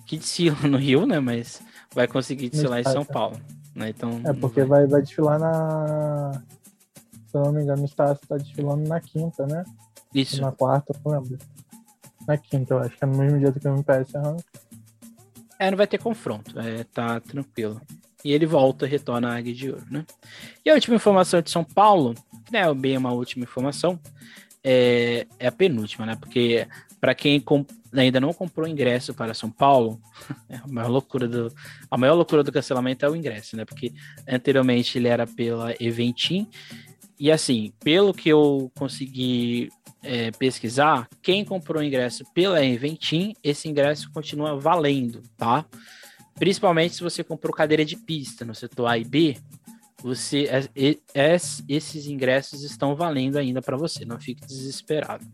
[0.08, 1.20] que desfila no Rio, né?
[1.20, 1.62] Mas
[1.94, 3.40] vai conseguir desfilar em São Paulo.
[3.76, 3.90] Né?
[3.90, 6.42] Então, é, porque vai, vai desfilar na.
[7.28, 9.64] Se eu não me engano, o Estácio tá desfilando na quinta, né?
[10.14, 10.42] Isso.
[10.42, 11.38] Na quarta, não lembro.
[12.28, 14.44] Na quinta, eu acho que é no mesmo dia que o MPS arranca.
[15.62, 17.80] É, não vai ter confronto, é, tá tranquilo.
[18.26, 20.04] E ele volta, retorna a Águia de Ouro, né?
[20.66, 22.16] E a última informação de São Paulo,
[22.52, 24.00] não é bem uma última informação,
[24.64, 26.18] é, é a penúltima, né?
[26.20, 26.68] Porque
[27.00, 27.44] para quem
[27.94, 30.02] ainda não comprou ingresso para São Paulo,
[30.50, 31.54] é a maior loucura do
[31.92, 33.64] a maior loucura do cancelamento é o ingresso, né?
[33.64, 33.94] Porque
[34.28, 36.48] anteriormente ele era pela Eventim
[37.20, 39.70] e assim, pelo que eu consegui
[40.04, 45.66] é, pesquisar, quem comprou o ingresso pela Eventim, esse ingresso continua valendo, tá?
[46.36, 49.38] Principalmente se você comprou cadeira de pista no setor A e B,
[50.02, 55.26] você é, é, é, esses ingressos estão valendo ainda para você, não fique desesperado.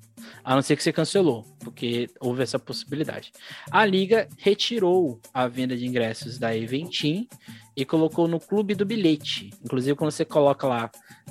[0.43, 3.31] A não ser que você cancelou, porque houve essa possibilidade.
[3.71, 7.27] A liga retirou a venda de ingressos da Eventim
[7.75, 9.51] e colocou no clube do bilhete.
[9.63, 10.89] Inclusive, quando você coloca lá,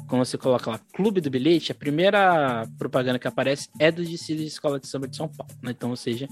[0.09, 4.41] quando você coloca lá clube do bilhete, a primeira propaganda que aparece é do desfile
[4.41, 5.53] de escola de samba de São Paulo.
[5.61, 5.73] Né?
[5.73, 6.29] Então, ou seja,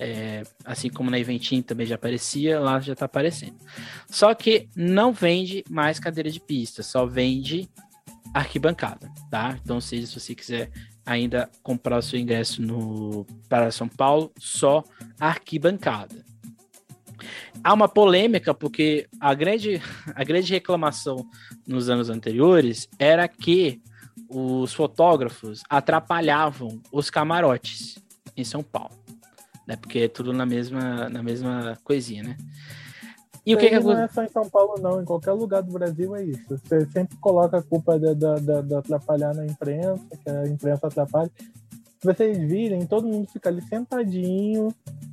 [0.00, 3.56] é, assim como na Eventim também já aparecia, lá já está aparecendo.
[4.08, 7.68] Só que não vende mais cadeira de pista, só vende
[8.32, 9.58] arquibancada, tá?
[9.62, 10.70] Então, se você quiser
[11.08, 14.84] ainda comprar o seu ingresso no para São Paulo, só
[15.18, 16.22] arquibancada.
[17.64, 19.80] Há uma polêmica porque a grande,
[20.14, 21.26] a grande reclamação
[21.66, 23.80] nos anos anteriores era que
[24.28, 27.98] os fotógrafos atrapalhavam os camarotes
[28.36, 28.94] em São Paulo,
[29.66, 29.76] né?
[29.76, 32.36] Porque é tudo na mesma, na mesma coisinha, né?
[33.48, 35.00] E o que, que não é só em São Paulo, não.
[35.00, 36.44] Em qualquer lugar do Brasil é isso.
[36.50, 41.30] Você sempre coloca a culpa da, da, da atrapalhar na imprensa, que a imprensa atrapalha.
[41.98, 44.68] Se vocês virem, todo mundo fica ali sentadinho,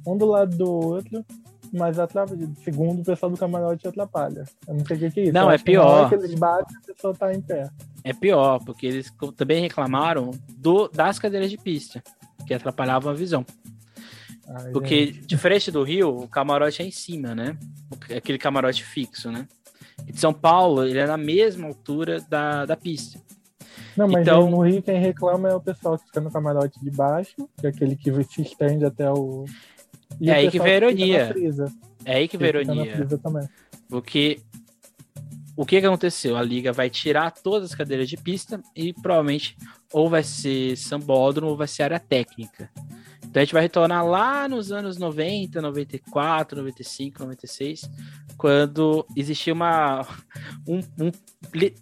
[0.06, 1.26] um do lado do outro,
[1.72, 2.50] mas atrapalha.
[2.62, 4.44] Segundo o pessoal do camarote atrapalha.
[4.68, 5.34] Eu não sei o que, que é isso.
[5.34, 6.10] Não, é pior.
[6.10, 7.70] Que eles batem, a pessoa tá em pé.
[8.04, 12.04] É pior, porque eles também reclamaram do, das cadeiras de pista,
[12.46, 13.46] que atrapalhavam a visão.
[14.48, 15.26] Ai, Porque, gente.
[15.26, 17.58] diferente do Rio, o camarote é em cima, né?
[18.16, 19.48] Aquele camarote fixo, né?
[20.08, 23.20] E de São Paulo, ele é na mesma altura da, da pista.
[23.96, 26.92] Não, mas então, no Rio quem reclama é o pessoal que fica no camarote de
[26.92, 29.46] baixo, que é aquele que se estende até o.
[30.20, 31.36] E é o aí que vem a ironia.
[32.04, 33.08] É aí que vem a ironia.
[33.88, 34.42] Porque
[35.56, 36.36] o que, que aconteceu?
[36.36, 39.56] A liga vai tirar todas as cadeiras de pista e provavelmente
[39.94, 42.70] ou vai ser sambódromo ou vai ser área técnica.
[43.36, 47.82] Então a gente vai retornar lá nos anos 90, 94, 95, 96,
[48.38, 50.08] quando existia uma.
[50.68, 51.12] Um, um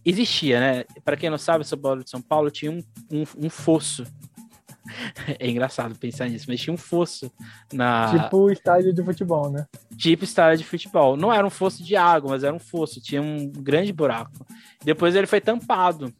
[0.04, 0.84] existia, né?
[1.06, 4.04] Para quem não sabe, essa bola de São Paulo tinha um, um, um fosso
[5.39, 7.32] é engraçado pensar nisso, mas tinha um fosso
[7.72, 8.24] na.
[8.24, 9.66] Tipo estádio de futebol, né?
[9.98, 11.16] Tipo estádio de futebol.
[11.16, 14.46] Não era um fosso de água, mas era um fosso, tinha um grande buraco.
[14.84, 16.13] Depois ele foi tampado.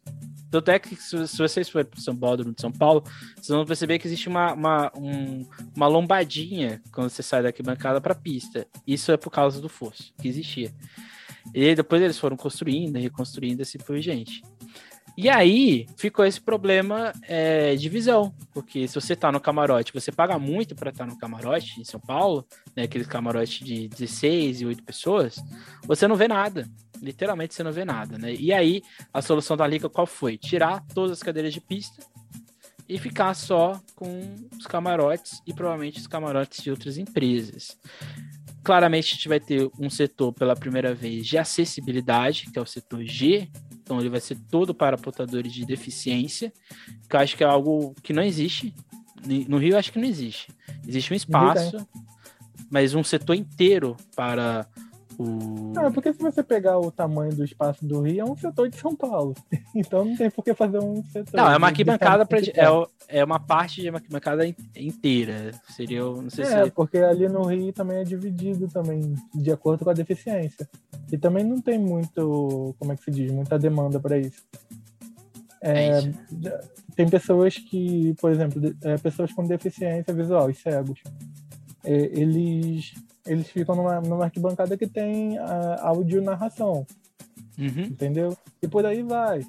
[0.54, 3.02] Tanto é que se, vocês forem para São Paulo, de São Paulo,
[3.34, 8.00] vocês vão perceber que existe uma, uma, um, uma lombadinha quando você sai daqui bancada
[8.00, 8.64] para pista.
[8.86, 10.72] Isso é por causa do fosso que existia.
[11.52, 14.42] E depois eles foram construindo, reconstruindo assim por gente.
[15.18, 20.12] E aí ficou esse problema é, de visão, porque se você tá no camarote, você
[20.12, 24.60] paga muito para estar tá no camarote em São Paulo, né, aquele camarote de 16
[24.60, 25.36] e 8 pessoas,
[25.84, 26.68] você não vê nada
[27.04, 28.34] literalmente você não vê nada, né?
[28.34, 30.38] E aí, a solução da Liga qual foi?
[30.38, 32.02] Tirar todas as cadeiras de pista
[32.88, 37.78] e ficar só com os camarotes e provavelmente os camarotes de outras empresas.
[38.62, 42.66] Claramente a gente vai ter um setor pela primeira vez de acessibilidade, que é o
[42.66, 43.48] setor G,
[43.82, 46.52] então ele vai ser todo para portadores de deficiência,
[47.08, 48.74] que eu acho que é algo que não existe.
[49.48, 50.50] No Rio acho que não existe.
[50.86, 51.86] Existe um espaço,
[52.70, 54.66] mas um setor inteiro para
[55.18, 55.72] o...
[55.76, 58.76] Ah, porque se você pegar o tamanho do espaço do Rio, é um setor de
[58.76, 59.34] São Paulo.
[59.76, 61.36] Então não tem por que fazer um setor.
[61.36, 64.46] Não, é uma arquibancada pra, é, é uma parte de uma arquibancada
[64.76, 65.50] inteira.
[65.68, 66.70] Seria, não sei é, se...
[66.70, 70.68] porque ali no Rio também é dividido também de acordo com a deficiência.
[71.10, 74.44] E também não tem muito, como é que se diz, muita demanda para isso.
[75.60, 76.12] É, é isso.
[76.94, 81.00] Tem pessoas que, por exemplo, é, pessoas com deficiência visual e cegos,
[81.82, 82.94] é, eles
[83.26, 86.86] eles ficam numa, numa arquibancada que tem uh, áudio narração.
[87.58, 87.84] Uhum.
[87.84, 88.36] Entendeu?
[88.62, 89.40] E por aí vai.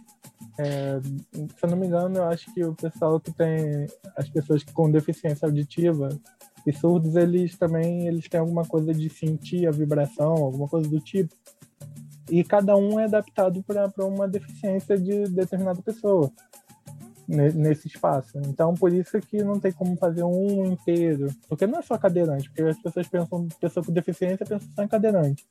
[0.57, 3.87] É, se eu não me engano, eu acho que o pessoal que tem.
[4.15, 6.09] As pessoas com deficiência auditiva
[6.65, 10.99] e surdos, eles também eles têm alguma coisa de sentir a vibração, alguma coisa do
[10.99, 11.33] tipo.
[12.29, 16.31] E cada um é adaptado para uma deficiência de determinada pessoa
[17.27, 18.37] nesse espaço.
[18.45, 21.27] Então, por isso que não tem como fazer um inteiro.
[21.47, 24.87] Porque não é só cadeirante, porque as pessoas pensam, pessoa com deficiência pensa só em
[24.87, 25.45] cadeirante.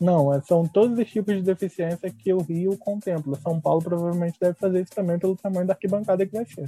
[0.00, 3.36] Não, é, são todos os tipos de deficiência que o Rio contempla.
[3.40, 6.66] São Paulo provavelmente deve fazer isso também pelo tamanho da arquibancada que vai ser.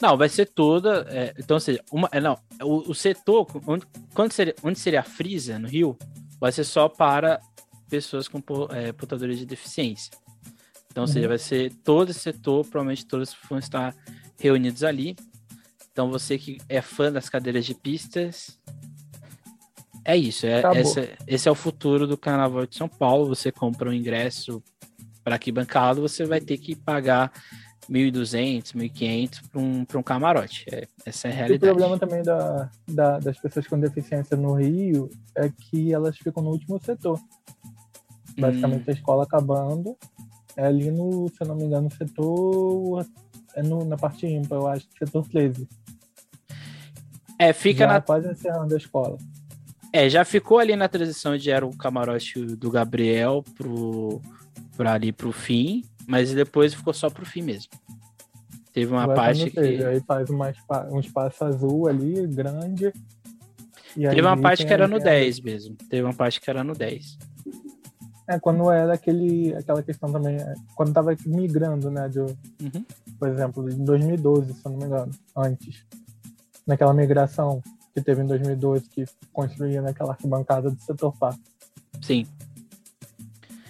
[0.00, 1.06] Não, vai ser toda.
[1.08, 5.00] É, então, ou seja, uma, é, não, o, o setor, onde, quando seria, onde seria
[5.00, 5.96] a Frisa, no Rio,
[6.38, 7.40] vai ser só para
[7.88, 10.10] pessoas com é, portadores de deficiência.
[10.92, 13.96] Então, ou seja, vai ser todo esse setor, provavelmente todos vão estar
[14.38, 15.16] reunidos ali.
[15.90, 18.60] Então, você que é fã das cadeiras de pistas,
[20.04, 20.46] é isso.
[20.46, 23.26] É, essa, esse é o futuro do Carnaval de São Paulo.
[23.26, 24.62] Você compra um ingresso
[25.24, 27.32] para aqui bancado, você vai ter que pagar
[27.90, 30.66] 1.200, 1.500 para um, um camarote.
[30.70, 31.72] É, essa é a realidade.
[31.72, 36.42] O problema também da, da, das pessoas com deficiência no Rio é que elas ficam
[36.42, 37.18] no último setor.
[38.38, 39.96] Basicamente a escola acabando.
[40.56, 43.06] É ali no, se eu não me engano, setor.
[43.54, 45.68] É no, na parte ímpar, eu acho, setor 13.
[47.38, 48.00] É, fica Já na.
[48.00, 49.18] quase encerrando a escola.
[49.92, 54.22] É, já ficou ali na transição de era o camarote do Gabriel pro,
[54.76, 57.70] pra ali pro fim, mas depois ficou só pro fim mesmo.
[58.72, 59.58] Teve uma Vai parte que.
[59.58, 60.50] Aí faz uma,
[60.90, 62.92] um espaço azul ali, grande.
[63.94, 65.76] E Teve uma parte que era no 10 mesmo.
[65.90, 67.18] Teve uma parte que era no 10.
[68.26, 72.84] É, quando era aquele, aquela questão também, é, quando tava migrando, né, de, Uhum.
[73.18, 75.84] por exemplo, em 2012, se eu não me engano, antes.
[76.66, 77.62] Naquela migração
[77.94, 81.36] que teve em 2012, que construía naquela arquibancada do setor Fá.
[82.00, 82.26] Sim.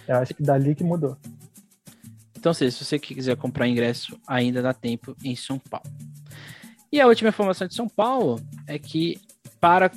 [0.07, 1.17] Eu acho que dali que mudou.
[2.37, 5.89] Então, se se você quiser comprar ingresso, ainda dá tempo em São Paulo.
[6.91, 9.19] E a última informação de São Paulo é que
[9.59, 9.89] para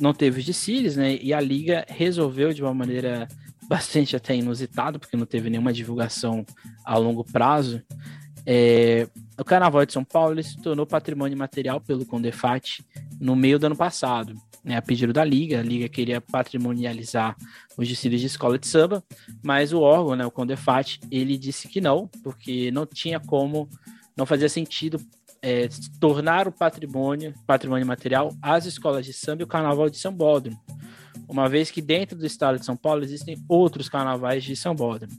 [0.00, 1.16] não teve os desfiles, né?
[1.16, 3.28] E a liga resolveu de uma maneira
[3.68, 6.44] bastante até inusitada, porque não teve nenhuma divulgação
[6.84, 7.82] a longo prazo.
[8.46, 12.84] é, o Carnaval de São Paulo se tornou patrimônio material pelo Condefat
[13.18, 14.76] no meio do ano passado, né?
[14.76, 17.36] A pedido da liga, a liga queria patrimonializar
[17.76, 19.02] os desfiles de escola de samba,
[19.42, 23.68] mas o órgão, né, o Condefat, ele disse que não, porque não tinha como,
[24.16, 25.00] não fazia sentido
[25.42, 25.68] é,
[26.00, 30.58] tornar o patrimônio, patrimônio material, as escolas de samba e o carnaval de Sambódromo,
[31.28, 35.16] uma vez que dentro do estado de São Paulo existem outros carnavais de Sambódromo.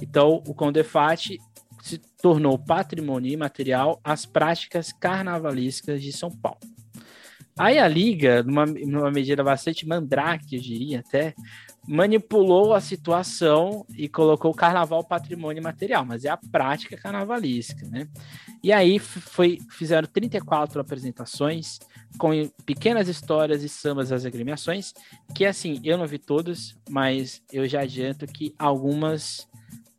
[0.00, 1.38] Então, o Condefat
[1.82, 6.58] se tornou patrimônio imaterial as práticas carnavalescas de São Paulo.
[7.58, 11.34] Aí a Liga, numa, numa medida bastante mandrake, eu diria até,
[11.86, 18.06] manipulou a situação e colocou o carnaval patrimônio material, mas é a prática carnavalesca, né?
[18.62, 21.80] E aí foi, fizeram 34 apresentações
[22.16, 22.30] com
[22.64, 24.92] pequenas histórias e sambas das agremiações,
[25.34, 29.46] que assim, eu não vi todas, mas eu já adianto que algumas,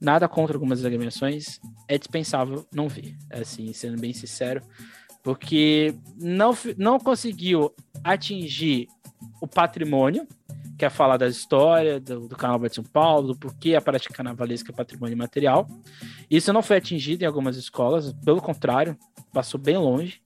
[0.02, 4.62] nada contra algumas agremiações, é dispensável não ver, assim, sendo bem sincero,
[5.24, 8.88] porque não, não conseguiu atingir
[9.42, 10.28] o patrimônio,
[10.78, 14.14] que é falar da história do, do Carnaval de São Paulo, do porquê a prática
[14.14, 15.68] carnavalesca é patrimônio material.
[16.32, 18.98] Isso não foi atingido em algumas escolas, pelo contrário,
[19.34, 20.22] passou bem longe.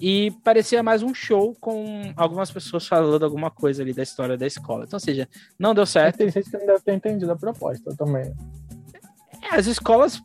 [0.00, 4.46] E parecia mais um show com algumas pessoas falando alguma coisa ali da história da
[4.46, 4.84] escola.
[4.84, 6.18] Então, ou seja, não deu certo.
[6.18, 8.32] tem gente que não deve ter entendido a proposta também.
[9.42, 10.22] É, as escolas,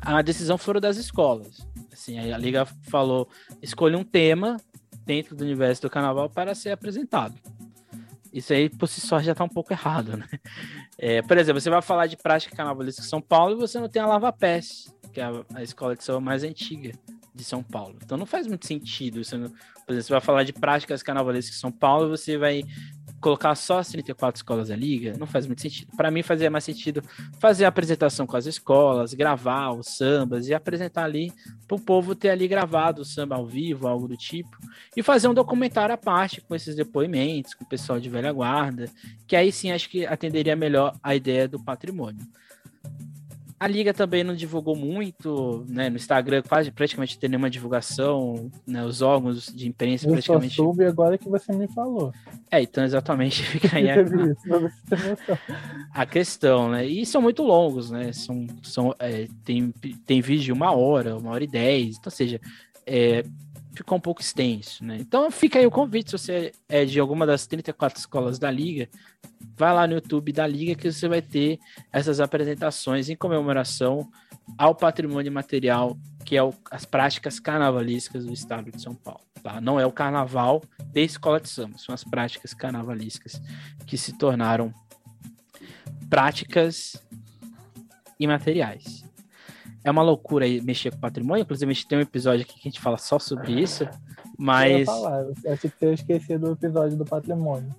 [0.00, 1.66] a decisão foram das escolas.
[1.92, 3.28] Assim, a liga falou,
[3.60, 4.56] escolha um tema
[5.04, 7.34] dentro do universo do carnaval para ser apresentado.
[8.32, 10.26] Isso aí por si só já está um pouco errado, né?
[10.96, 13.88] É, por exemplo, você vai falar de prática carnavalesca em São Paulo e você não
[13.88, 16.92] tem a Lava Pés, que é a, a escola de samba mais antiga
[17.40, 17.96] de São Paulo.
[18.02, 19.22] Então não faz muito sentido.
[19.24, 22.38] Você não- por exemplo, você vai falar de práticas carnavalescas em São Paulo e você
[22.38, 22.62] vai
[23.20, 25.94] colocar só as 34 escolas da liga, não faz muito sentido.
[25.96, 27.02] Para mim fazia mais sentido
[27.38, 31.30] fazer a apresentação com as escolas, gravar os sambas e apresentar ali
[31.68, 34.56] para o povo ter ali gravado o samba ao vivo, algo do tipo,
[34.96, 38.88] e fazer um documentário à parte com esses depoimentos, com o pessoal de velha guarda,
[39.26, 42.26] que aí sim acho que atenderia melhor a ideia do patrimônio.
[43.60, 45.90] A liga também não divulgou muito, né?
[45.90, 48.82] No Instagram quase praticamente tem nenhuma divulgação, né?
[48.82, 50.54] Os órgãos de imprensa Eu praticamente.
[50.56, 52.10] soube agora que você me falou.
[52.50, 53.96] É, então exatamente fica aí a,
[55.92, 56.86] a questão, né?
[56.86, 58.14] E são muito longos, né?
[58.14, 59.70] São, são, é, tem,
[60.06, 62.40] tem vídeo de uma hora, uma hora e dez, então, ou seja,
[62.86, 63.22] é,
[63.74, 64.98] ficou um pouco extenso, né?
[65.00, 68.88] Então fica aí o convite, se você é de alguma das 34 escolas da Liga,
[69.56, 71.58] vai lá no YouTube da Liga que você vai ter
[71.92, 74.10] essas apresentações em comemoração
[74.58, 79.20] ao patrimônio material, que é o- as práticas carnavalescas do estado de São Paulo.
[79.42, 79.60] Tá?
[79.60, 83.40] Não é o carnaval de escola de samba, são as práticas carnavalescas
[83.86, 84.74] que se tornaram
[86.10, 86.96] práticas
[88.18, 89.04] imateriais.
[89.82, 92.70] É uma loucura mexer com patrimônio, inclusive a gente tem um episódio aqui que a
[92.70, 93.90] gente fala só sobre isso, Eu
[94.38, 97.74] mas falar, eu achei que ia esquecer do episódio do patrimônio.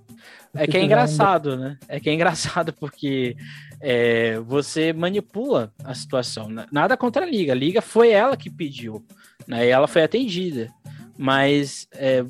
[0.53, 1.77] é que é engraçado, né?
[1.87, 3.35] É que é engraçado porque
[3.79, 6.47] é, você manipula a situação.
[6.71, 7.53] Nada contra a Liga.
[7.53, 9.05] A Liga foi ela que pediu,
[9.47, 9.65] né?
[9.65, 10.69] E ela foi atendida.
[11.17, 12.25] Mas é,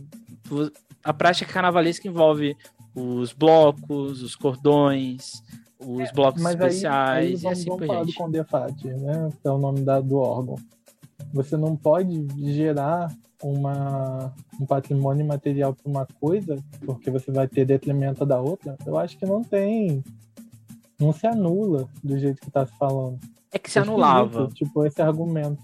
[1.04, 2.56] a prática carnavalesca envolve
[2.94, 5.42] os blocos, os cordões,
[5.86, 8.18] os blocos Mas aí, aí especiais e vamos, assim vamos falar do diante.
[8.18, 9.30] Condefat, né?
[9.42, 10.56] Que é o nome da, do órgão.
[11.34, 13.14] Você não pode gerar
[13.44, 18.78] uma, um patrimônio material para uma coisa, porque você vai ter detrimento da outra.
[18.86, 20.04] Eu acho que não tem.
[21.00, 23.20] Não se anula do jeito que está se falando.
[23.52, 24.48] É que se É anulava.
[24.54, 25.64] Tipo, esse argumento.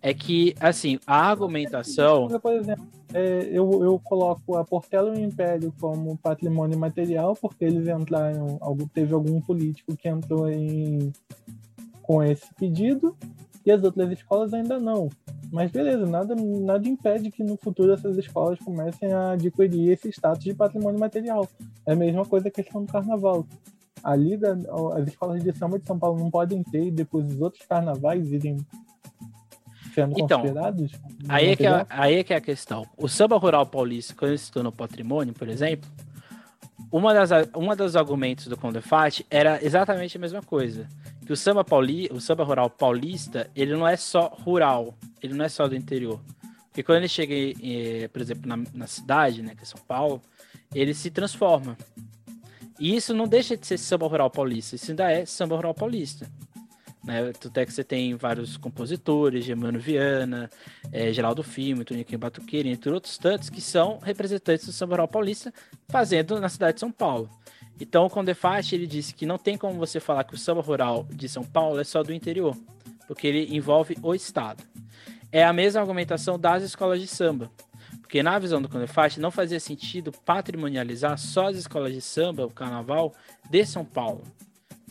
[0.00, 2.28] é que, assim, a argumentação.
[2.28, 7.64] Por exemplo, é, eu, eu coloco a Portela e o Império como patrimônio material, porque
[7.64, 8.58] eles entraram.
[8.92, 11.12] Teve algum político que entrou em,
[12.02, 13.16] com esse pedido,
[13.64, 15.08] e as outras escolas ainda não.
[15.52, 20.42] Mas beleza, nada, nada impede que no futuro essas escolas comecem a adquirir esse status
[20.42, 21.46] de patrimônio material.
[21.86, 23.46] É a mesma coisa a questão do carnaval.
[24.02, 24.58] A Liga,
[24.96, 28.32] as escolas de samba de São Paulo não podem ter e depois os outros carnavais
[28.32, 28.56] irem
[29.94, 30.92] sendo então, considerados?
[31.28, 32.86] Aí é, que é, aí é que é a questão.
[32.96, 35.88] O samba rural paulista, quando ele se tornou patrimônio, por exemplo,
[36.90, 40.86] uma das, uma dos argumentos do Condefat era exatamente a mesma coisa.
[41.24, 45.44] Que o samba, pauli, o samba rural paulista, ele não é só rural, ele não
[45.44, 46.20] é só do interior.
[46.68, 50.20] Porque quando ele chega, eh, por exemplo, na, na cidade, né, que é São Paulo,
[50.74, 51.76] ele se transforma.
[52.78, 56.28] E isso não deixa de ser samba rural paulista, isso ainda é samba rural paulista.
[57.04, 57.32] Né?
[57.32, 60.48] Tanto é que você tem vários compositores, Germano Viana,
[60.92, 65.52] é, Geraldo Filme, Toniquinho Batuqueira, entre outros tantos, que são representantes do samba rural paulista
[65.88, 67.28] fazendo na cidade de São Paulo.
[67.80, 71.06] Então, o Condefat, ele disse que não tem como você falar que o samba rural
[71.10, 72.56] de São Paulo é só do interior,
[73.08, 74.62] porque ele envolve o Estado.
[75.32, 77.50] É a mesma argumentação das escolas de samba.
[78.00, 82.50] Porque na visão do Condefat não fazia sentido patrimonializar só as escolas de samba, o
[82.50, 83.14] carnaval,
[83.50, 84.22] de São Paulo.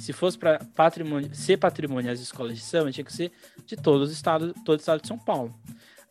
[0.02, 3.32] Se fosse para patrimônio, ser patrimônio as escolas de samba, tinha que ser
[3.68, 5.54] de todos os estados, todo o estado de São Paulo.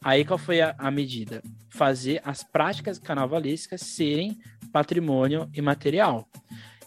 [0.01, 1.43] Aí qual foi a, a medida?
[1.69, 4.39] Fazer as práticas carnavalescas serem
[4.73, 6.29] patrimônio imaterial.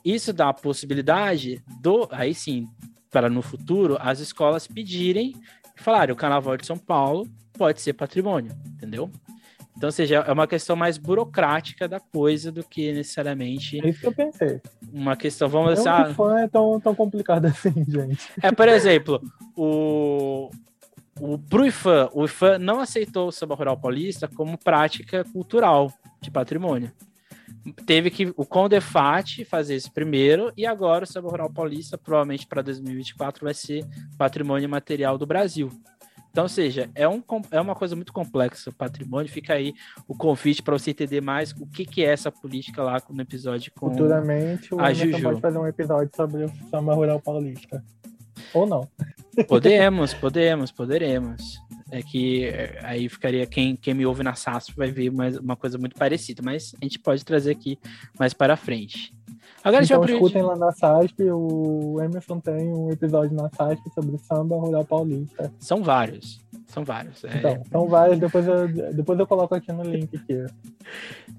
[0.03, 2.69] Isso dá a possibilidade do, aí sim,
[3.11, 5.35] para no futuro as escolas pedirem,
[5.75, 7.27] falarem, o Carnaval de São Paulo
[7.57, 9.11] pode ser patrimônio, entendeu?
[9.75, 13.79] Então, ou seja, é uma questão mais burocrática da coisa do que necessariamente.
[13.83, 14.61] É isso que eu pensei.
[14.91, 15.89] Uma questão, vamos dizer.
[15.89, 18.29] Não fã é tão, tão complicado assim, gente.
[18.41, 19.21] É, por exemplo,
[19.55, 20.49] o.
[21.21, 26.31] O, pro IFAM, o IFAM não aceitou o samba rural paulista como prática cultural de
[26.31, 26.91] patrimônio.
[27.85, 32.63] Teve que o Condefat fazer isso primeiro e agora o samba rural paulista, provavelmente para
[32.63, 33.85] 2024, vai ser
[34.17, 35.69] patrimônio material do Brasil.
[36.33, 37.21] Então, ou seja, é, um,
[37.51, 39.31] é uma coisa muito complexa o patrimônio.
[39.31, 39.71] Fica aí
[40.07, 43.71] o convite para você entender mais o que, que é essa política lá no episódio
[43.79, 45.21] com Futuramente, o a Juju.
[45.21, 47.83] pode fazer um episódio sobre o samba rural paulista.
[48.51, 48.89] Ou não.
[49.47, 51.61] Podemos, podemos, poderemos.
[51.91, 55.55] É que é, aí ficaria quem, quem me ouve na SASP vai ver mais, uma
[55.55, 57.77] coisa muito parecida, mas a gente pode trazer aqui
[58.17, 59.13] mais para frente.
[59.63, 64.57] Agora então escutem lá na SASP, o Emerson tem um episódio na SASP sobre samba
[64.57, 65.51] rural paulista.
[65.57, 66.41] São vários.
[66.67, 67.23] São vários.
[67.23, 67.37] É...
[67.37, 70.45] Então, são vários, depois eu, depois eu coloco aqui no link aqui.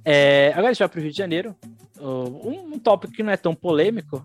[0.05, 1.55] É, agora a gente vai para o Rio de Janeiro.
[2.01, 4.25] Um, um tópico que não é tão polêmico,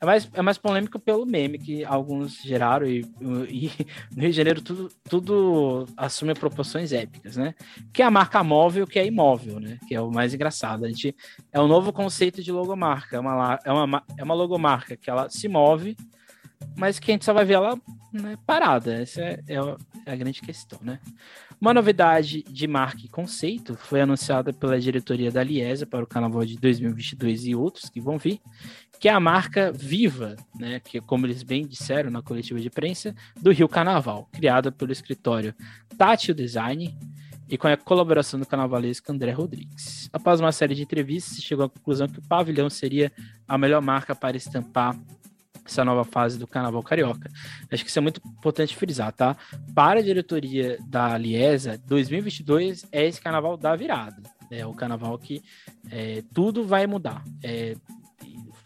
[0.00, 3.04] é mais, é mais polêmico pelo meme que alguns geraram e,
[3.48, 3.70] e,
[4.14, 7.54] no Rio de Janeiro tudo, tudo assume proporções épicas, né?
[7.92, 9.78] Que é a marca móvel, que é imóvel, né?
[9.88, 10.84] Que é o mais engraçado.
[10.84, 11.14] A gente,
[11.52, 13.16] é um novo conceito de logomarca.
[13.16, 15.96] É uma, é uma, é uma logomarca que ela se move,
[16.76, 17.76] mas que a gente só vai ver ela
[18.12, 19.02] né, parada.
[19.02, 19.56] Essa é, é,
[20.06, 21.00] é a grande questão, né?
[21.60, 26.44] Uma novidade de marca e conceito foi anunciada pela diretoria da Liesa para o Carnaval
[26.44, 28.40] de 2022 e outros que vão vir,
[28.98, 33.14] que é a marca Viva, né, que como eles bem disseram na coletiva de imprensa,
[33.40, 35.54] do Rio Carnaval, criada pelo escritório
[35.96, 36.96] Tátil Design
[37.48, 40.10] e com a colaboração do carnavalesco André Rodrigues.
[40.12, 43.10] Após uma série de entrevistas, se chegou à conclusão que o pavilhão seria
[43.46, 44.98] a melhor marca para estampar
[45.64, 47.30] essa nova fase do Carnaval Carioca.
[47.70, 49.36] Acho que isso é muito importante frisar, tá?
[49.74, 54.22] Para a diretoria da Liesa, 2022 é esse Carnaval da virada.
[54.50, 55.42] É o Carnaval que
[55.90, 57.22] é, tudo vai mudar.
[57.42, 57.76] É,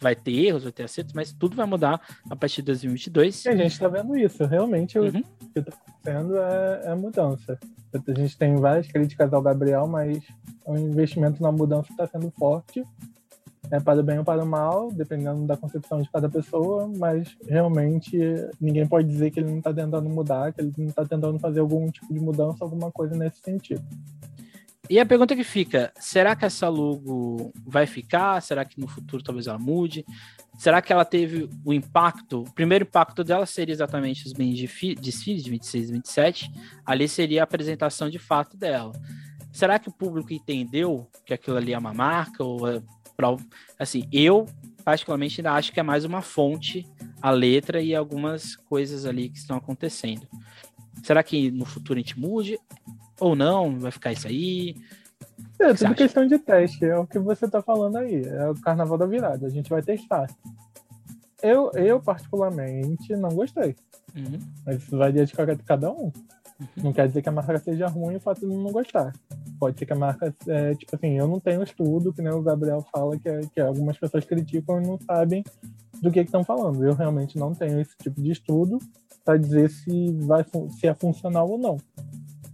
[0.02, 3.44] vai ter erros, vai ter acertos, mas tudo vai mudar a partir de 2022.
[3.44, 5.08] E a gente está vendo isso, realmente uhum.
[5.08, 7.58] o que está acontecendo é, é mudança.
[7.94, 10.22] A gente tem várias críticas ao Gabriel, mas
[10.64, 12.84] o investimento na mudança está sendo forte,
[13.70, 17.34] é para o bem ou para o mal, dependendo da concepção de cada pessoa, mas
[17.46, 18.18] realmente
[18.60, 21.60] ninguém pode dizer que ele não está tentando mudar, que ele não está tentando fazer
[21.60, 23.82] algum tipo de mudança, alguma coisa nesse sentido.
[24.90, 28.40] E a pergunta que fica: será que essa logo vai ficar?
[28.42, 30.04] Será que no futuro talvez ela mude?
[30.58, 32.42] Será que ela teve o impacto?
[32.42, 36.52] O primeiro impacto dela seria exatamente os bens de desfiles de 26 e 27.
[36.84, 38.92] Ali seria a apresentação de fato dela.
[39.52, 42.42] Será que o público entendeu que aquilo ali é uma marca?
[42.42, 42.82] Ou é
[43.16, 43.36] pra,
[43.78, 44.46] assim, eu
[44.84, 46.84] particularmente ainda acho que é mais uma fonte
[47.20, 50.26] a letra e algumas coisas ali que estão acontecendo.
[51.02, 52.58] Será que no futuro a gente mude?
[53.22, 53.78] Ou não?
[53.78, 54.74] Vai ficar isso aí?
[55.60, 58.24] É tudo questão de teste, é o que você está falando aí.
[58.26, 60.28] É o carnaval da virada, a gente vai testar.
[61.40, 63.76] Eu, eu particularmente, não gostei.
[64.16, 64.40] Uhum.
[64.66, 65.26] Mas isso vai de
[65.64, 66.06] cada um.
[66.06, 66.66] Uhum.
[66.82, 69.12] Não quer dizer que a marca seja ruim o fato de não gostar.
[69.58, 72.42] Pode ser que a marca, é, tipo assim, eu não tenho estudo, que nem o
[72.42, 75.44] Gabriel fala, que, é, que algumas pessoas criticam e não sabem
[76.00, 76.84] do que estão falando.
[76.84, 78.78] Eu realmente não tenho esse tipo de estudo
[79.24, 81.76] para dizer se, vai, se é funcional ou não.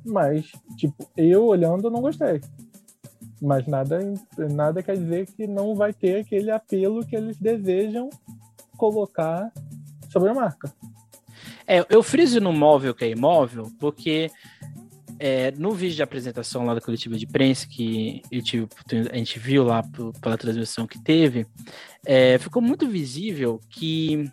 [0.09, 2.41] Mas, tipo, eu olhando, não gostei.
[3.41, 4.01] Mas nada,
[4.51, 8.11] nada quer dizer que não vai ter aquele apelo que eles desejam
[8.77, 9.53] colocar
[10.11, 10.73] sobre a marca.
[11.67, 14.31] É, eu friso no móvel que é imóvel, porque
[15.19, 18.69] é, no vídeo de apresentação lá da coletiva de prensa, que tive,
[19.13, 19.83] a gente viu lá
[20.21, 21.47] pela transmissão que teve,
[22.07, 24.31] é, ficou muito visível que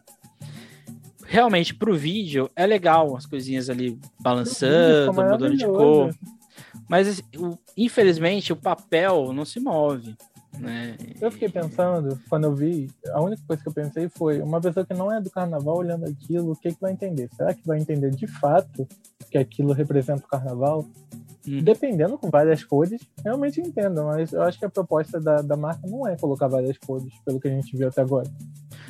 [1.25, 6.15] realmente para o vídeo é legal as coisinhas ali balançando, mudando de cor.
[6.87, 7.23] Mas assim,
[7.75, 10.15] infelizmente o papel não se move.
[10.59, 10.95] Né?
[11.19, 14.85] Eu fiquei pensando, quando eu vi, a única coisa que eu pensei foi: uma pessoa
[14.85, 17.29] que não é do carnaval olhando aquilo, o que, que vai entender?
[17.35, 18.87] Será que vai entender de fato
[19.29, 20.85] que aquilo representa o carnaval?
[21.47, 21.61] Hum.
[21.61, 25.85] Dependendo com várias cores, realmente entendo, mas eu acho que a proposta da, da marca
[25.87, 28.27] não é colocar várias cores, pelo que a gente viu até agora.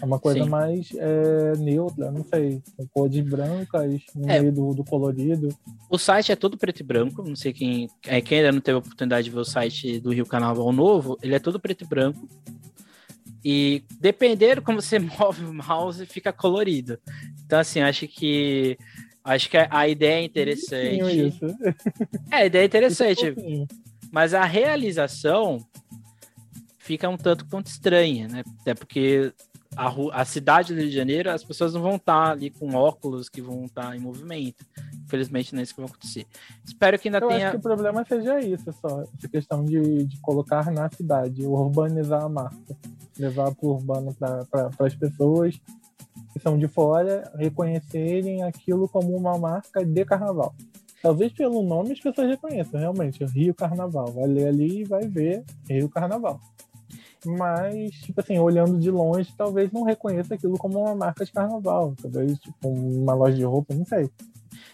[0.01, 0.49] É uma coisa Sim.
[0.49, 4.39] mais é, neutra, não sei, com cores brancas no é.
[4.39, 5.49] meio do, do, colorido.
[5.89, 8.75] O site é todo preto e branco, não sei quem, é, quem ainda não teve
[8.75, 11.87] a oportunidade de ver o site do Rio Carnaval Novo, ele é todo preto e
[11.87, 12.27] branco.
[13.43, 16.99] E dependendo como você move o mouse, fica colorido.
[17.45, 18.77] Então, assim, acho que
[19.23, 21.39] acho que a ideia é interessante.
[22.31, 23.35] É, a ideia é interessante.
[24.11, 25.65] mas a realização
[26.85, 28.43] fica um tanto quanto estranha, né?
[28.61, 29.33] Até porque
[29.76, 33.30] a, a cidade do Rio de Janeiro, as pessoas não vão estar ali com óculos
[33.30, 34.65] que vão estar em movimento.
[35.03, 36.26] Infelizmente, não é isso que vai acontecer.
[36.63, 37.47] Espero que ainda Eu tenha.
[37.47, 39.03] acho que o problema seja isso só.
[39.17, 42.76] Essa questão de, de colocar na cidade, urbanizar a marca.
[43.17, 45.59] Levar para o urbano para as pessoas
[46.34, 50.53] que são de fora reconhecerem aquilo como uma marca de carnaval.
[51.01, 54.07] Talvez pelo nome as pessoas reconheçam, realmente, Rio Carnaval.
[54.07, 56.41] Vai ler ali e vai ver Rio Carnaval
[57.26, 61.95] mas, tipo assim, olhando de longe, talvez não reconheça aquilo como uma marca de carnaval.
[62.01, 64.09] Talvez, tipo, uma loja de roupa, não sei.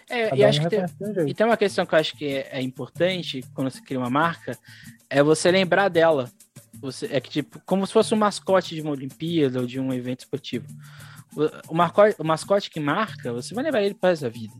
[0.08, 2.48] É, e, acho que tem, um e tem uma questão que eu acho que é,
[2.52, 4.58] é, importante quando você cria uma marca,
[5.08, 6.30] é você lembrar dela.
[6.80, 9.92] Você, é que, tipo, como se fosse um mascote de uma Olimpíada ou de um
[9.92, 10.66] evento esportivo.
[11.68, 14.52] O, mascote, o mascote que marca, você vai levar ele para essa vida.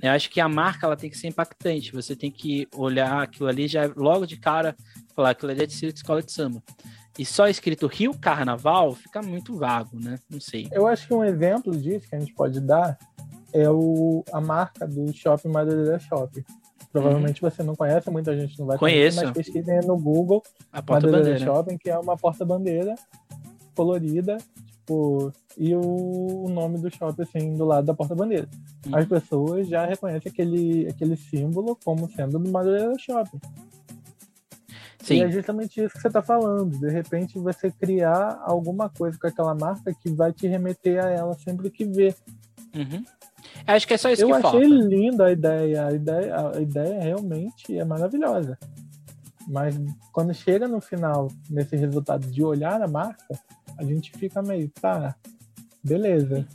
[0.00, 1.92] Eu acho que a marca ela tem que ser impactante.
[1.92, 4.74] Você tem que olhar aquilo ali já logo de cara,
[5.14, 6.62] falar aquilo ali é de escola de samba
[7.18, 10.18] e só escrito Rio Carnaval, fica muito vago, né?
[10.28, 10.68] Não sei.
[10.72, 12.98] Eu acho que um exemplo disso que a gente pode dar
[13.52, 16.44] é o, a marca do Shopping Madureira Shopping.
[16.92, 17.50] Provavelmente uhum.
[17.50, 19.18] você não conhece, muita gente não vai Conheço.
[19.18, 20.42] conhecer, mas pesquisem no Google
[20.72, 22.94] a Madureira Shopping, que é uma porta-bandeira
[23.74, 24.38] colorida,
[24.72, 28.48] tipo, e o, o, nome do shopping assim do lado da porta-bandeira.
[28.86, 28.96] Uhum.
[28.96, 33.40] As pessoas já reconhecem aquele, aquele símbolo como sendo do Madureira Shopping.
[35.04, 35.16] Sim.
[35.16, 36.78] E é justamente isso que você está falando.
[36.78, 41.34] De repente, você criar alguma coisa com aquela marca que vai te remeter a ela
[41.34, 42.14] sempre que vê.
[42.74, 43.04] Uhum.
[43.66, 44.86] Acho que é só isso Eu que achei falta.
[44.86, 45.86] linda a ideia.
[45.86, 46.50] A ideia.
[46.56, 48.58] A ideia realmente é maravilhosa.
[49.46, 49.78] Mas
[50.10, 53.38] quando chega no final, nesse resultado de olhar a marca,
[53.76, 55.14] a gente fica meio, tá,
[55.84, 56.46] beleza.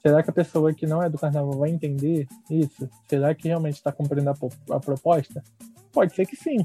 [0.00, 2.88] Será que a pessoa que não é do carnaval vai entender isso?
[3.08, 4.36] Será que realmente está cumprindo a,
[4.76, 5.42] a proposta?
[5.92, 6.64] Pode ser que sim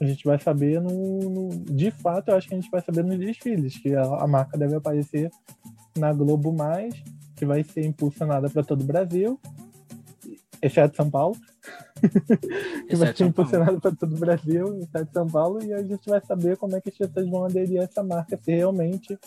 [0.00, 3.04] a gente vai saber no, no, De fato, eu acho que a gente vai saber
[3.04, 5.30] nos desfiles, que a, a marca deve aparecer
[5.96, 6.94] na Globo Mais,
[7.34, 9.40] que vai ser impulsionada para todo o Brasil,
[10.60, 11.36] exceto São Paulo.
[12.88, 16.20] que vai ser impulsionada para todo o Brasil, exceto São Paulo, e a gente vai
[16.20, 19.18] saber como é que as pessoas vão aderir a essa marca se realmente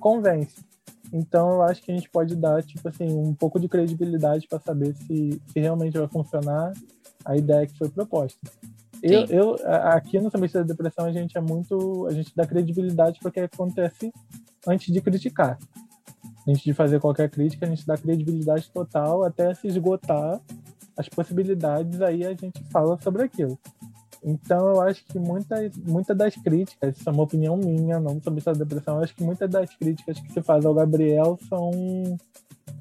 [0.00, 0.64] convence.
[1.12, 4.58] Então eu acho que a gente pode dar tipo assim um pouco de credibilidade para
[4.58, 6.72] saber se, se realmente vai funcionar
[7.24, 8.38] a ideia que foi proposta.
[9.02, 12.06] Eu, eu, aqui no Semestre da Depressão, a gente é muito.
[12.06, 14.12] A gente dá credibilidade para o que acontece
[14.66, 15.58] antes de criticar.
[16.46, 20.40] Antes de fazer qualquer crítica, a gente dá credibilidade total até se esgotar
[20.96, 23.56] as possibilidades, aí a gente fala sobre aquilo.
[24.24, 28.40] Então, eu acho que muitas, muitas das críticas, isso é uma opinião minha, não sobre
[28.40, 31.70] essa depressão, eu acho que muitas das críticas que se faz ao Gabriel são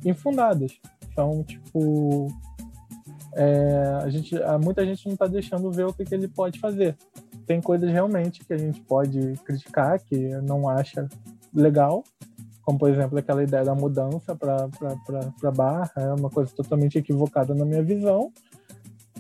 [0.04, 0.80] infundadas.
[1.14, 2.28] São, tipo,
[3.40, 6.98] é, a gente, muita gente não está deixando ver o que, que, ele pode fazer.
[7.46, 11.08] Tem coisas realmente que a gente pode criticar, que não acha
[11.54, 12.04] legal,
[12.64, 17.64] como por exemplo aquela ideia da mudança para barra, é uma coisa totalmente equivocada na
[17.64, 18.32] minha visão.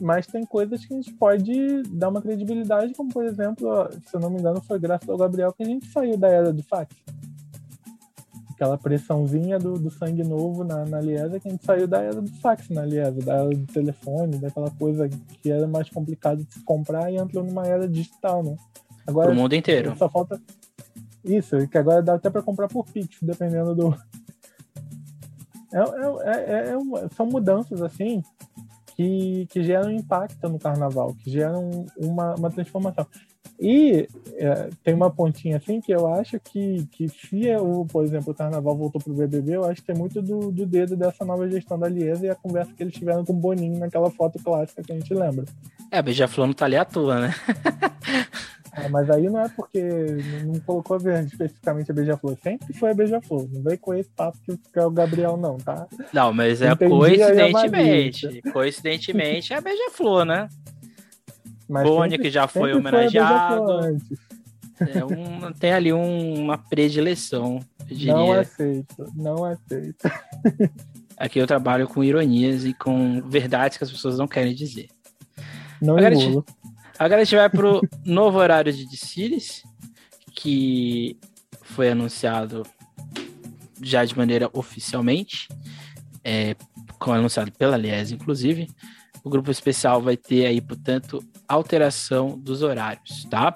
[0.01, 4.19] Mas tem coisas que a gente pode dar uma credibilidade, como por exemplo, se eu
[4.19, 6.95] não me engano, foi graças ao Gabriel que a gente saiu da era do fax.
[8.57, 12.19] Aquela pressãozinha do, do sangue novo na, na Liesa, que a gente saiu da era
[12.19, 16.51] do fax na Liesa, da era do telefone, daquela coisa que era mais complicado de
[16.51, 18.57] se comprar e entrou numa era digital, né?
[19.05, 19.95] Agora, Pro mundo inteiro.
[19.95, 20.41] Só falta.
[21.23, 23.95] Isso, que agora dá até para comprar por Pix, dependendo do.
[25.71, 28.23] É, é, é, é, são mudanças assim
[28.95, 33.05] que, que geram impacto no carnaval, que geram uma, uma transformação.
[33.59, 38.31] E é, tem uma pontinha assim que eu acho que, que se, o, por exemplo,
[38.31, 41.49] o Carnaval voltou pro BBB, eu acho que tem muito do, do dedo dessa nova
[41.49, 44.83] gestão da Liesa e a conversa que eles tiveram com o Boninho naquela foto clássica
[44.83, 45.45] que a gente lembra.
[45.91, 47.33] É, a Beija-Flor não tá ali à toa, né?
[48.77, 49.81] é, mas aí não é porque
[50.45, 52.37] não colocou especificamente a Beija-Flor.
[52.43, 53.47] Sempre foi a Beija-Flor.
[53.51, 55.87] Não veio com esse papo que é o Gabriel, não, tá?
[56.13, 58.41] Não, mas é Entendi coincidentemente.
[58.53, 60.47] Coincidentemente é a Beija-Flor, né?
[61.67, 63.97] Mas Boni, sempre, que já foi homenageado.
[64.79, 67.59] É um, tem ali um, uma predileção,
[67.89, 68.13] eu diria.
[68.13, 70.09] Não aceito, não aceito.
[71.17, 74.87] Aqui eu trabalho com ironias e com verdades que as pessoas não querem dizer.
[75.81, 76.45] Não agora, a gente,
[76.99, 79.63] agora a gente vai pro novo horário de Dicilis,
[80.31, 81.17] que
[81.63, 82.63] foi anunciado
[83.81, 85.47] já de maneira oficialmente,
[86.23, 86.55] é,
[86.99, 88.67] anunciado pela Lies, inclusive.
[89.27, 93.53] O grupo especial vai ter aí, portanto, alteração dos horários, tá?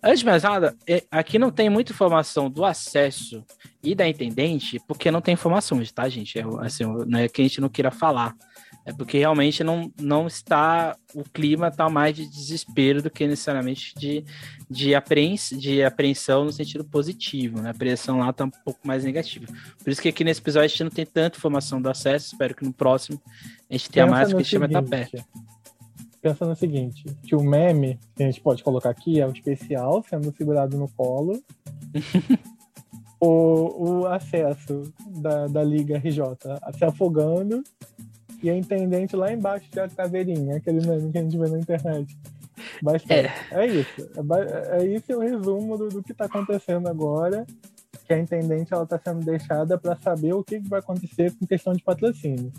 [0.00, 3.44] Antes de mais nada, é, aqui não tem muita informação do acesso
[3.82, 6.38] e da intendente, porque não tem informação, tá, gente?
[6.38, 8.36] É, assim, não é que a gente não queira falar.
[8.86, 10.96] É porque realmente não, não está.
[11.14, 14.24] O clima está mais de desespero do que necessariamente de,
[14.68, 17.62] de, apreens, de apreensão no sentido positivo.
[17.62, 17.68] Né?
[17.68, 19.46] A apreensão lá está um pouco mais negativa.
[19.82, 22.32] Por isso que aqui nesse episódio a gente não tem tanta informação do acesso.
[22.32, 23.20] Espero que no próximo
[23.70, 25.24] a gente tenha mais, porque a gente vai estar perto
[26.24, 30.02] pensa no seguinte, que o meme que a gente pode colocar aqui é o especial
[30.08, 31.38] sendo segurado no colo.
[33.20, 36.22] o, o acesso da, da Liga RJ
[36.78, 37.62] se afogando
[38.44, 42.14] e a intendente lá embaixo de caveirinha, aquele meme que a gente vê na internet.
[43.08, 43.62] É.
[43.62, 44.02] é isso.
[44.02, 47.46] É, é isso o resumo do, do que está acontecendo agora.
[48.06, 51.46] Que a intendente ela está sendo deixada para saber o que, que vai acontecer com
[51.46, 52.52] questão de patrocínio.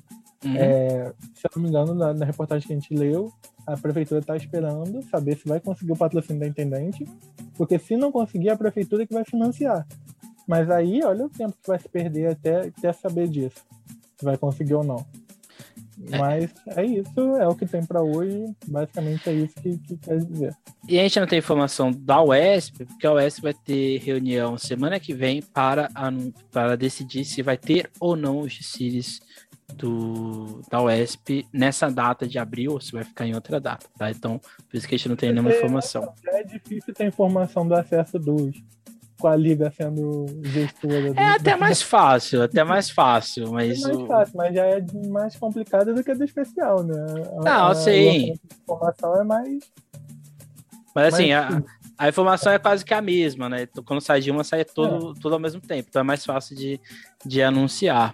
[0.44, 0.56] Uhum.
[0.56, 3.32] É, se eu não me engano, na, na, reportagem que a gente leu,
[3.68, 7.08] a prefeitura está esperando saber se vai conseguir o patrocínio da intendente,
[7.56, 9.86] porque se não conseguir, a prefeitura é que vai financiar.
[10.48, 13.64] Mas aí, olha o tempo que vai se perder até, até saber disso,
[14.18, 15.06] se vai conseguir ou não.
[16.12, 16.18] É.
[16.18, 18.46] Mas é isso, é o que tem para hoje.
[18.68, 20.56] Basicamente é isso que, que, quer dizer.
[20.88, 25.00] E a gente não tem informação da UESP, porque a UESP vai ter reunião semana
[25.00, 25.90] que vem para,
[26.52, 29.20] para decidir se vai ter ou não os GCIRES
[29.74, 34.12] do, da UESP nessa data de abril ou se vai ficar em outra data, tá?
[34.12, 36.14] Então, por isso que a gente não tem nenhuma informação.
[36.28, 38.56] É difícil ter informação do acesso dos
[39.26, 41.14] com a liga sendo gestora.
[41.18, 43.84] É até mais fácil, até mais fácil, mas.
[43.84, 47.06] É mais fácil, mas já é mais complicado do que a do especial, né?
[47.44, 48.34] Não, a, sim.
[48.34, 49.64] A informação é mais.
[50.94, 51.64] Mas assim, mais a,
[51.98, 53.68] a, informação é quase que a mesma, né?
[53.84, 55.20] Quando sai de uma, sai todo, é.
[55.20, 55.88] tudo ao mesmo tempo.
[55.90, 56.80] Então é mais fácil de,
[57.26, 58.14] de anunciar.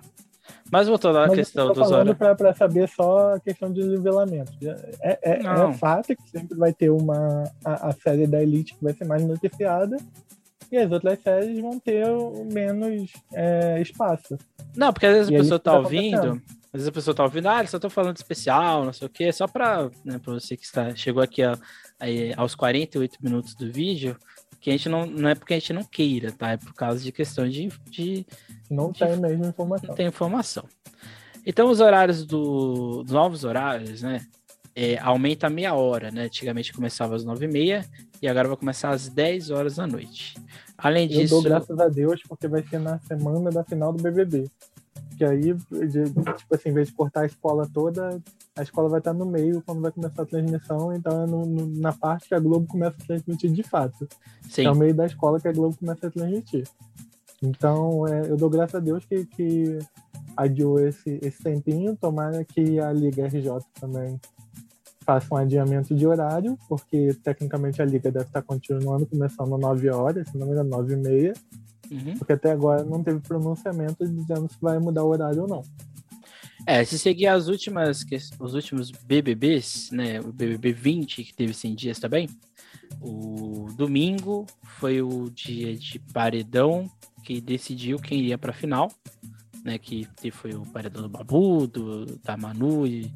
[0.72, 2.18] Mas voltando à questão dos horários.
[2.18, 4.54] Para saber só a questão de nivelamento.
[5.02, 8.84] É, é, é, fato que sempre vai ter uma a, a série da Elite que
[8.84, 9.98] vai ser mais noticiada
[10.72, 12.06] e as outras séries vão ter
[12.52, 14.38] menos é, espaço.
[14.76, 16.42] Não, porque às vezes e a pessoa tá, tá ouvindo,
[16.74, 19.10] às vezes a pessoa tá ouvindo, ah, só tô falando de especial, não sei o
[19.10, 21.54] quê, só para né, pra você que está, chegou aqui a,
[22.00, 24.18] a, aos 48 minutos do vídeo,
[24.62, 26.52] que a gente não, não é porque a gente não queira, tá?
[26.52, 27.68] É por causa de questão de.
[27.90, 28.26] de
[28.70, 29.90] não de, tem mesmo informação.
[29.90, 30.64] Não tem informação.
[31.44, 33.02] Então, os horários do.
[33.04, 34.22] Os novos horários, né?
[34.84, 36.24] É, aumenta meia hora, né?
[36.24, 37.86] Antigamente começava às nove e meia
[38.20, 40.34] e agora vai começar às 10 horas da noite.
[40.76, 41.36] Além disso.
[41.36, 44.50] Eu dou graças a Deus porque vai ser na semana da final do BBB.
[45.16, 48.20] Que aí, tipo assim, em vez de cortar a escola toda,
[48.58, 51.68] a escola vai estar no meio quando vai começar a transmissão, então é no, no,
[51.80, 54.08] na parte que a Globo começa a transmitir de fato.
[54.50, 54.66] Sim.
[54.66, 56.68] É o meio da escola que a Globo começa a transmitir.
[57.40, 59.78] Então, é, eu dou graças a Deus que, que
[60.36, 64.20] adiou esse, esse tempinho, tomara que a Liga RJ também
[65.12, 69.90] faça um adiamento de horário, porque tecnicamente a liga deve estar continuando começando às 9
[69.90, 71.34] horas, se não me engano, 9 e meia,
[71.92, 72.18] uhum.
[72.18, 75.64] porque até agora não teve pronunciamento dizendo se vai mudar o horário ou não.
[76.66, 78.06] É, se seguir as últimas,
[78.40, 82.30] os últimos BBBs, né, o BBB 20, que teve 100 dias também,
[83.02, 84.46] o domingo
[84.80, 86.90] foi o dia de paredão
[87.24, 88.92] que decidiu quem iria para a final,
[89.66, 93.12] né, que foi o paredão do Babu, do, da Manu e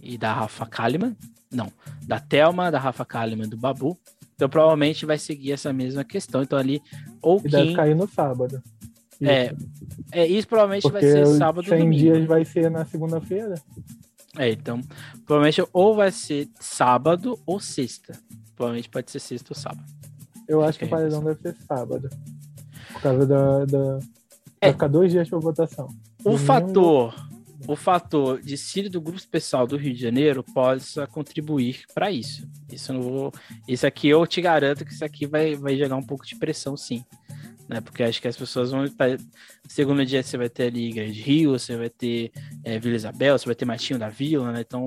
[0.00, 1.16] e da Rafa Kalimann.
[1.50, 1.70] Não,
[2.06, 3.98] da Thelma, da Rafa Kalimann do Babu.
[4.34, 6.42] Então provavelmente vai seguir essa mesma questão.
[6.42, 6.80] Então ali,
[7.20, 7.50] ou e quem...
[7.50, 8.62] deve cair no sábado.
[9.22, 9.54] É,
[10.12, 11.98] é, isso provavelmente Porque vai ser sábado ou 100 domingo.
[11.98, 13.54] dias vai ser na segunda-feira.
[14.38, 14.80] É, então,
[15.26, 18.18] provavelmente ou vai ser sábado ou sexta.
[18.56, 19.84] Provavelmente pode ser sexta ou sábado.
[20.48, 22.08] Eu acho Fica que o paredão deve ser sábado.
[22.92, 23.64] Por causa da.
[23.66, 23.98] da...
[24.60, 24.66] É.
[24.66, 25.86] Vai ficar dois dias pra votação.
[26.20, 27.14] O Domingo- fator,
[27.66, 32.48] o fator de ser do grupo especial do Rio de Janeiro possa contribuir para isso.
[32.70, 33.32] Isso não vou,
[33.68, 36.76] isso aqui eu te garanto que isso aqui vai, vai gerar um pouco de pressão,
[36.76, 37.04] sim.
[37.68, 37.80] Né?
[37.80, 38.84] Porque acho que as pessoas vão.
[39.68, 42.32] Segundo dia você vai ter ali Grande Rio, você vai ter
[42.64, 44.62] é, Vila Isabel, você vai ter Martinho da Vila, né?
[44.62, 44.86] Então,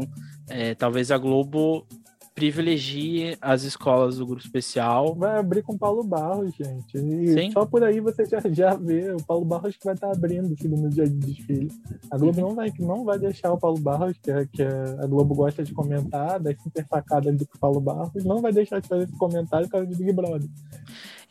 [0.49, 1.88] é, talvez a Globo
[2.36, 5.13] privilegie as escolas do grupo especial.
[5.15, 6.97] Vai abrir com o Paulo Barros, gente.
[6.97, 7.51] E Sim.
[7.51, 9.11] só por aí você já, já vê.
[9.13, 11.71] O Paulo Barros que vai estar abrindo o segundo dia de desfile.
[12.11, 12.47] A Globo Uhum.
[12.49, 15.63] não, vai, não vai deixar o Paulo Barros, que, é- que é- a Globo gosta
[15.63, 19.67] de comentar, das super sacadas do Paulo Barros, não vai deixar de fazer esse comentário
[19.67, 20.49] por causa de Big Brother.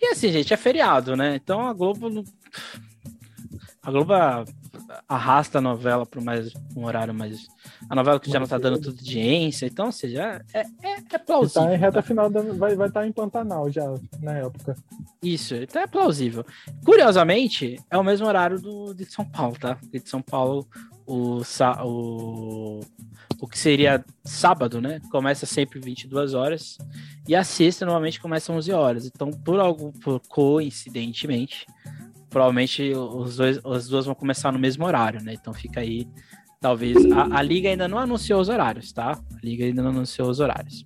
[0.00, 1.36] E assim, gente, é feriado, né?
[1.36, 2.24] Então a Globo.
[3.82, 4.44] A Globo a-
[5.08, 7.46] arrasta a novela para mais um horário mais.
[7.88, 11.18] A novela que já não tá dando toda audiência, então, ou seja, é, é, é
[11.18, 11.62] plausível.
[11.62, 12.02] tá em reta tá?
[12.02, 13.84] final, vai estar tá em Pantanal já,
[14.20, 14.76] na época.
[15.22, 16.44] Isso, então é plausível.
[16.84, 19.76] Curiosamente, é o mesmo horário do de São Paulo, tá?
[19.76, 20.66] Porque de São Paulo,
[21.06, 21.40] o,
[21.84, 22.80] o,
[23.40, 25.00] o que seria sábado, né?
[25.10, 26.78] Começa sempre 22 horas.
[27.26, 29.06] E a sexta normalmente começa 11 horas.
[29.06, 31.66] Então, por algum, por coincidentemente,
[32.32, 35.34] provavelmente os dois, as duas vão começar no mesmo horário, né?
[35.34, 36.08] Então fica aí,
[36.60, 36.96] talvez.
[37.12, 39.12] A, a Liga ainda não anunciou os horários, tá?
[39.12, 40.84] A Liga ainda não anunciou os horários.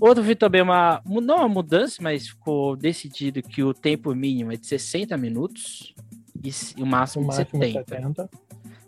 [0.00, 4.56] Outro vi também uma, não uma mudança, mas ficou decidido que o tempo mínimo é
[4.56, 5.94] de 60 minutos
[6.42, 7.78] e s- e o máximo de máximo 70.
[7.96, 8.30] 70.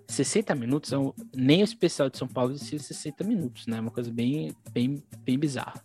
[0.09, 0.97] 60 minutos, é
[1.35, 3.81] nem o especial de São Paulo decide 60 minutos, né?
[3.81, 5.83] Uma coisa bem, bem, bem bizarra.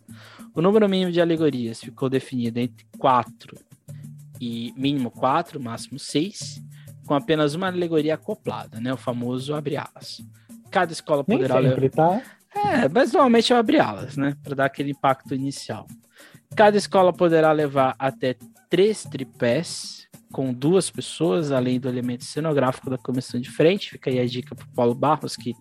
[0.54, 3.56] O número mínimo de alegorias ficou definido entre 4
[4.44, 6.60] e mínimo 4, máximo 6,
[7.06, 8.92] com apenas uma alegoria acoplada, né?
[8.92, 10.20] O famoso abre alas.
[10.68, 11.74] Cada escola Nem poderá levar.
[11.74, 12.20] sempre, tá?
[12.52, 14.36] É, mas normalmente eu abri alas, né?
[14.42, 15.86] Para dar aquele impacto inicial.
[16.56, 18.34] Cada escola poderá levar até
[18.68, 23.90] três tripés com duas pessoas, além do elemento cenográfico da comissão de frente.
[23.90, 25.54] Fica aí a dica para Paulo Barros, que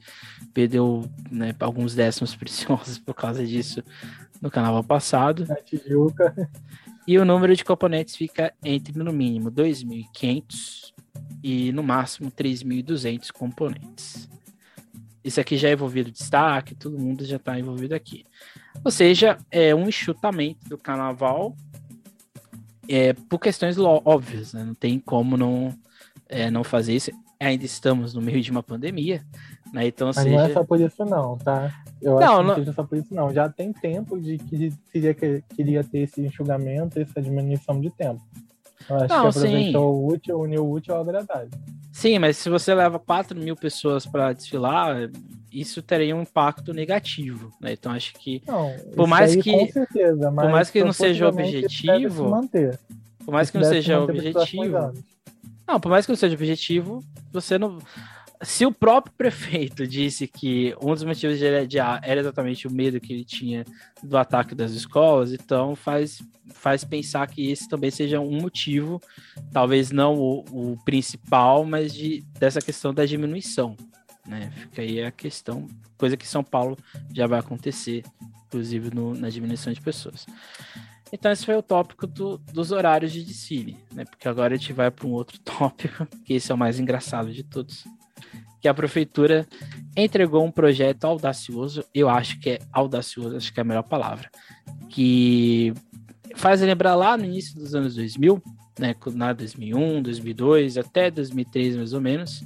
[0.55, 3.83] perdeu né, alguns décimos preciosos por causa disso
[4.41, 5.45] no carnaval passado.
[5.47, 6.33] Na Tijuca.
[7.07, 10.93] E o número de componentes fica entre, no mínimo, 2.500
[11.43, 14.29] e, no máximo, 3.200 componentes.
[15.23, 18.25] Isso aqui já é envolvido destaque, todo mundo já está envolvido aqui.
[18.83, 21.55] Ou seja, é um enxutamento do carnaval
[22.87, 24.63] é, por questões óbvias, né?
[24.63, 25.77] Não tem como não,
[26.27, 27.11] é, não fazer isso.
[27.39, 29.23] Ainda estamos no meio de uma pandemia,
[29.71, 29.87] né?
[29.87, 30.53] Então, Mas não é seja...
[30.53, 31.71] só por isso, não, tá?
[32.01, 33.31] Eu Não, acho que não- seja só por isso, não.
[33.33, 38.21] Já tem tempo de que seria que queria ter esse enxugamento, essa diminuição de tempo.
[38.89, 41.49] Eu acho Não, que aproveitou o útil, uniu o útil ao agradável.
[41.93, 45.09] Sim, mas se você leva 4 mil pessoas para desfilar,
[45.51, 47.73] isso teria um impacto negativo, né?
[47.73, 52.29] Então acho que, Não, Por mais aí, que- certeza, mas mais que não seja objetivo,
[52.29, 52.79] manter.
[53.23, 54.93] por mais que não seja objetivo,
[55.67, 57.77] não, por mais que não seja objetivo, você não.
[58.43, 62.71] Se o próprio prefeito disse que um dos motivos de ele adiar era exatamente o
[62.71, 63.63] medo que ele tinha
[64.01, 66.23] do ataque das escolas, então faz,
[66.53, 68.99] faz pensar que esse também seja um motivo,
[69.51, 73.77] talvez não o, o principal, mas de, dessa questão da diminuição.
[74.25, 74.51] Né?
[74.55, 75.67] Fica aí a questão,
[75.97, 76.75] coisa que São Paulo
[77.13, 78.03] já vai acontecer,
[78.47, 80.25] inclusive no- na diminuição de pessoas.
[81.13, 84.03] Então esse foi o tópico do- dos horários de desfile, né?
[84.05, 87.31] Porque agora a gente vai para um outro tópico, que esse é o mais engraçado
[87.31, 87.83] de todos.
[88.59, 89.47] Que a prefeitura
[89.95, 94.29] entregou um projeto audacioso, eu acho que é audacioso, acho que é a melhor palavra,
[94.89, 95.73] que
[96.35, 98.41] faz lembrar lá no início dos anos 2000,
[98.79, 102.43] né, na 2001, 2002, até 2003 mais ou menos,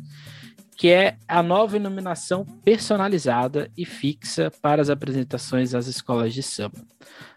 [0.77, 6.79] que é a nova iluminação personalizada e fixa para as apresentações às escolas de samba,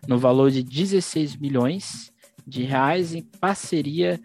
[0.07, 2.12] no valor de 16 milhões
[2.47, 4.20] de reais em parceria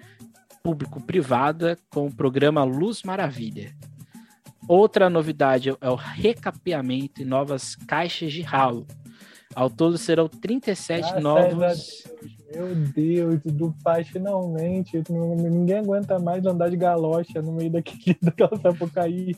[0.64, 3.76] público-privada com o programa Luz Maravilha.
[4.68, 8.88] Outra novidade é o recapeamento e novas caixas de ralo.
[9.55, 12.03] Ao todo serão 37 Graças novos.
[12.55, 15.01] Meu Deus, do Paz, finalmente.
[15.09, 19.36] Ninguém aguenta mais andar de galocha no meio daquele, daquela Sapucaí.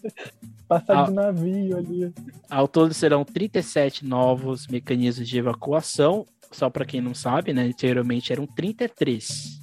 [0.67, 1.03] Passar Ah.
[1.03, 2.13] de navio ali.
[2.49, 6.26] Ao todo serão 37 novos mecanismos de evacuação.
[6.51, 7.63] Só para quem não sabe, né?
[7.63, 9.61] Anteriormente eram 33.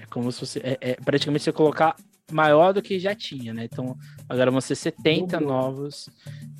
[0.00, 0.60] É como se você.
[0.60, 1.94] É, é praticamente você colocar
[2.32, 3.64] maior do que já tinha, né?
[3.64, 3.96] Então,
[4.28, 6.08] agora vão ser 70 novos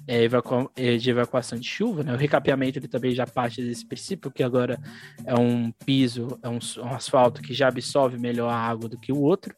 [0.06, 2.12] é, evacu é, de evacuação de chuva, né?
[2.12, 4.78] O recapeamento ele também já parte desse princípio, que agora
[5.24, 9.12] é um piso, é um, um asfalto que já absorve melhor a água do que
[9.12, 9.54] o outro.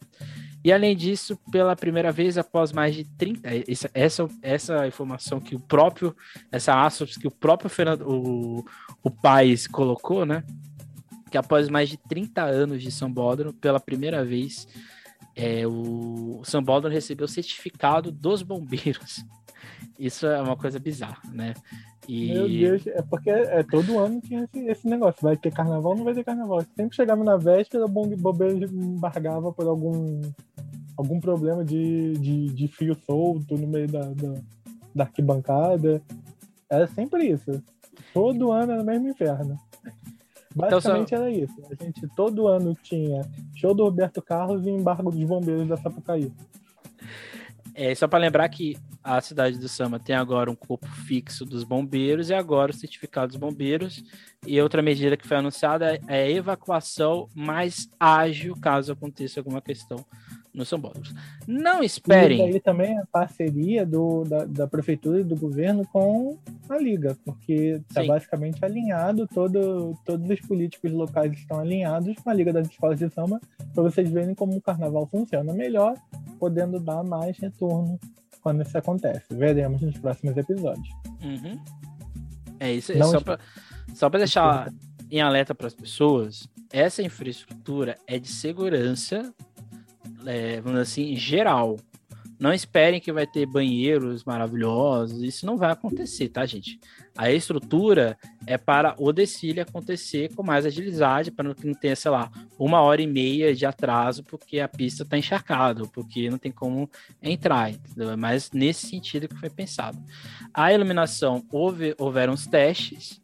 [0.65, 5.39] E além disso, pela primeira vez após mais de 30, é, essa, essa, essa informação
[5.39, 6.17] que o próprio,
[6.51, 8.65] essa aspas que o próprio Fernando, o,
[9.03, 10.43] o Paes colocou, né?
[11.31, 14.67] Que após mais de 30 anos de São Bódromo, pela primeira vez,
[15.37, 19.25] é, o São Bódromo recebeu o certificado dos bombeiros.
[19.99, 21.55] Isso é uma coisa bizarra, né?
[22.09, 22.33] E...
[22.33, 25.23] Meu Deus, é porque é, todo ano tinha esse, esse, negócio.
[25.23, 26.63] Vai ter carnaval não vai ter carnaval?
[26.77, 30.21] Sempre chegava na véspera, o bombeiro embargava por algum
[30.97, 34.35] algum problema de, de, de fio solto no meio da, da,
[34.95, 36.01] da, arquibancada.
[36.71, 37.63] Era sempre isso.
[38.13, 39.59] Todo ano era o mesmo inferno.
[40.55, 41.25] Basicamente então, só...
[41.25, 41.55] era isso.
[41.71, 43.23] A gente todo ano tinha
[43.55, 46.33] show do Roberto Carlos e embargo dos bombeiros da Sapucaí.
[47.75, 51.65] É, só para lembrar que a cidade do Sama tem agora um corpo fixo dos
[51.65, 54.05] bombeiros e agora o certificado dos bombeiros.
[54.47, 60.05] E outra medida que foi anunciada é a evacuação mais ágil caso aconteça alguma questão
[60.55, 61.03] no São Paulo.
[61.49, 62.39] Não esperem.
[62.39, 66.39] E daí também a parceria do, da, da, prefeitura e do governo com
[66.69, 72.35] a liga, porque está basicamente alinhado, todo, todos os políticos locais estão alinhados com a
[72.35, 73.41] liga das escolas de samba,
[73.75, 75.95] para vocês verem como o carnaval funciona melhor,
[76.39, 77.99] podendo dar mais retorno
[78.41, 79.27] quando isso acontece.
[79.31, 80.89] Veremos nos próximos episódios.
[81.21, 81.59] Uhum.
[82.61, 82.93] É isso.
[82.93, 83.01] aí.
[83.95, 84.73] só para deixar
[85.11, 89.35] em alerta para as pessoas, essa infraestrutura é de segurança
[90.27, 91.77] é, vamos assim, geral.
[92.39, 96.81] Não esperem que vai ter banheiros maravilhosos, isso não vai acontecer, tá, gente?
[97.17, 102.31] A estrutura é para o desfile acontecer com mais agilidade, para não ter, sei lá,
[102.59, 106.91] uma hora e meia de atraso, porque a pista está encharcada, porque não tem como
[107.23, 108.11] entrar, entendeu?
[108.11, 108.17] É
[108.53, 109.97] nesse sentido que foi pensado.
[110.53, 113.23] A iluminação, houve, houveram os testes,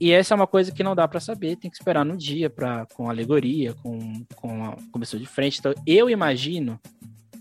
[0.00, 2.48] e essa é uma coisa que não dá para saber, tem que esperar no dia
[2.48, 5.58] para com alegoria, com, com a comissão de frente.
[5.58, 6.80] Então, eu imagino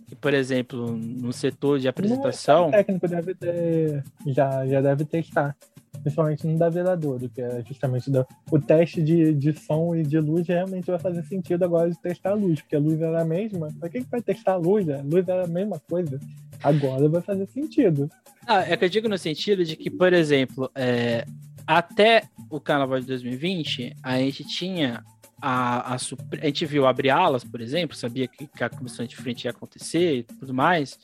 [0.07, 2.67] que, por exemplo, no setor de apresentação.
[2.67, 4.03] O técnico deve ter.
[4.27, 5.55] Já, já deve testar.
[6.01, 10.19] Principalmente no da vereadora, que é justamente do, o teste de, de som e de
[10.19, 13.25] luz realmente vai fazer sentido agora de testar a luz, porque a luz era a
[13.25, 13.69] mesma.
[13.79, 14.87] Para que, que vai testar a luz?
[14.89, 16.19] A luz era a mesma coisa.
[16.61, 18.09] Agora vai fazer sentido.
[18.45, 21.25] Ah, é que eu digo no sentido de que, por exemplo, é,
[21.69, 25.05] até o carnaval de 2020, a gente tinha
[25.39, 29.15] a, a, a gente viu abrir alas, por exemplo, sabia que, que, a comissão de
[29.15, 30.97] frente ia acontecer e tudo mais.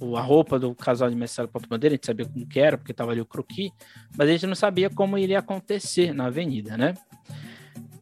[0.00, 2.78] O, a roupa do casal de Marcelo Papo Bandeira, a gente sabia como que era,
[2.78, 3.72] porque estava ali o croqui,
[4.16, 6.94] mas a gente não sabia como iria acontecer na avenida, né?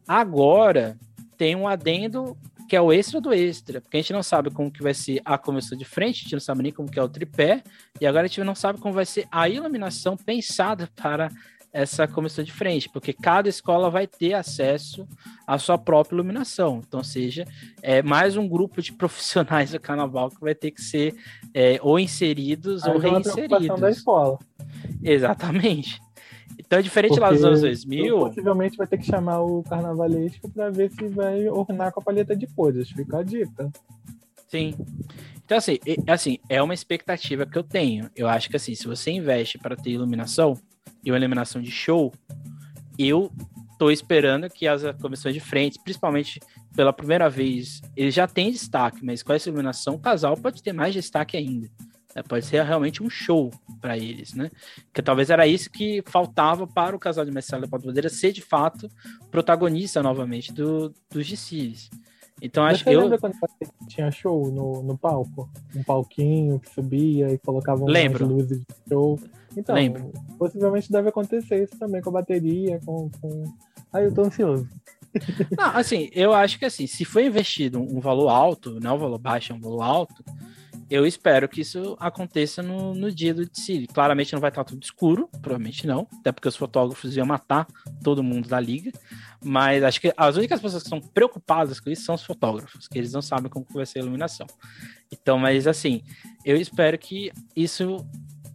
[0.07, 0.95] Agora
[1.35, 2.37] tem um adendo
[2.69, 5.19] que é o extra do extra, porque a gente não sabe como que vai ser
[5.25, 7.63] a comissão de frente, a gente não sabe nem como que é o tripé,
[7.99, 11.29] e agora a gente não sabe como vai ser a iluminação pensada para
[11.73, 15.07] essa comissão de frente, porque cada escola vai ter acesso
[15.45, 16.81] à sua própria iluminação.
[16.87, 17.45] Então, seja,
[17.81, 21.15] é mais um grupo de profissionais do carnaval que vai ter que ser
[21.51, 23.79] é, ou inseridos Aí ou reinseridos.
[23.79, 24.37] da escola.
[25.03, 25.99] Exatamente.
[26.59, 28.19] Então, é diferente porque lá dos anos 2000.
[28.19, 32.35] Possivelmente vai ter que chamar o carnavalesco para ver se vai ornar com a palheta
[32.35, 32.91] de cores.
[32.91, 33.71] Fica a dica.
[34.47, 34.75] Sim.
[35.43, 38.09] Então, assim, assim, é uma expectativa que eu tenho.
[38.15, 40.55] Eu acho que, assim, se você investe para ter iluminação,
[41.03, 42.13] e uma eliminação de show,
[42.97, 43.31] eu
[43.77, 46.39] tô esperando que as comissões de frente, principalmente
[46.75, 50.73] pela primeira vez, eles já têm destaque, mas com essa iluminação, o casal pode ter
[50.73, 51.69] mais destaque ainda.
[52.15, 53.49] É, pode ser realmente um show
[53.81, 54.51] para eles, né?
[54.93, 58.41] Que talvez era isso que faltava para o casal de Marcelo e Bandeira ser de
[58.41, 58.87] fato
[59.31, 61.89] protagonista novamente do, dos desfiles.
[62.39, 63.01] Então acho que eu.
[63.01, 63.35] Lembra quando
[63.87, 65.49] tinha show no, no palco?
[65.75, 69.19] Um palquinho que subia e colocava umas luzes de show.
[69.55, 70.11] Então, Lembro.
[70.37, 73.09] possivelmente deve acontecer isso também com a bateria, com.
[73.21, 73.43] com...
[73.91, 74.67] Aí eu tô ansioso.
[75.57, 79.19] Não, assim, eu acho que assim, se for investido um valor alto, não um valor
[79.19, 80.23] baixo, é um valor alto,
[80.89, 83.87] eu espero que isso aconteça no, no dia do desfile.
[83.87, 87.65] Claramente não vai estar tudo escuro, provavelmente não, até porque os fotógrafos iam matar
[88.03, 88.91] todo mundo da liga.
[89.43, 92.97] Mas acho que as únicas pessoas que estão preocupadas com isso são os fotógrafos, que
[92.97, 94.45] eles não sabem como vai ser a iluminação.
[95.11, 96.03] Então, mas assim,
[96.45, 98.05] eu espero que isso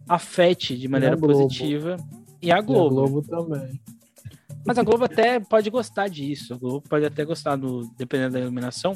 [0.09, 1.95] afete de maneira positiva.
[2.41, 2.95] E a Globo.
[2.95, 3.81] E a Globo também.
[4.65, 6.53] Mas a Globo até pode gostar disso.
[6.53, 8.93] A Globo pode até gostar do, dependendo da iluminação,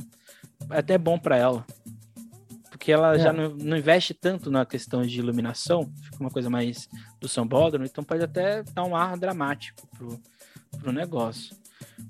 [0.71, 1.65] é até bom para ela.
[2.69, 3.19] Porque ela é.
[3.19, 6.89] já não, não, investe tanto na questão de iluminação, fica uma coisa mais
[7.19, 10.19] do São Bódromo, então pode até dar um ar dramático pro,
[10.79, 11.55] pro negócio.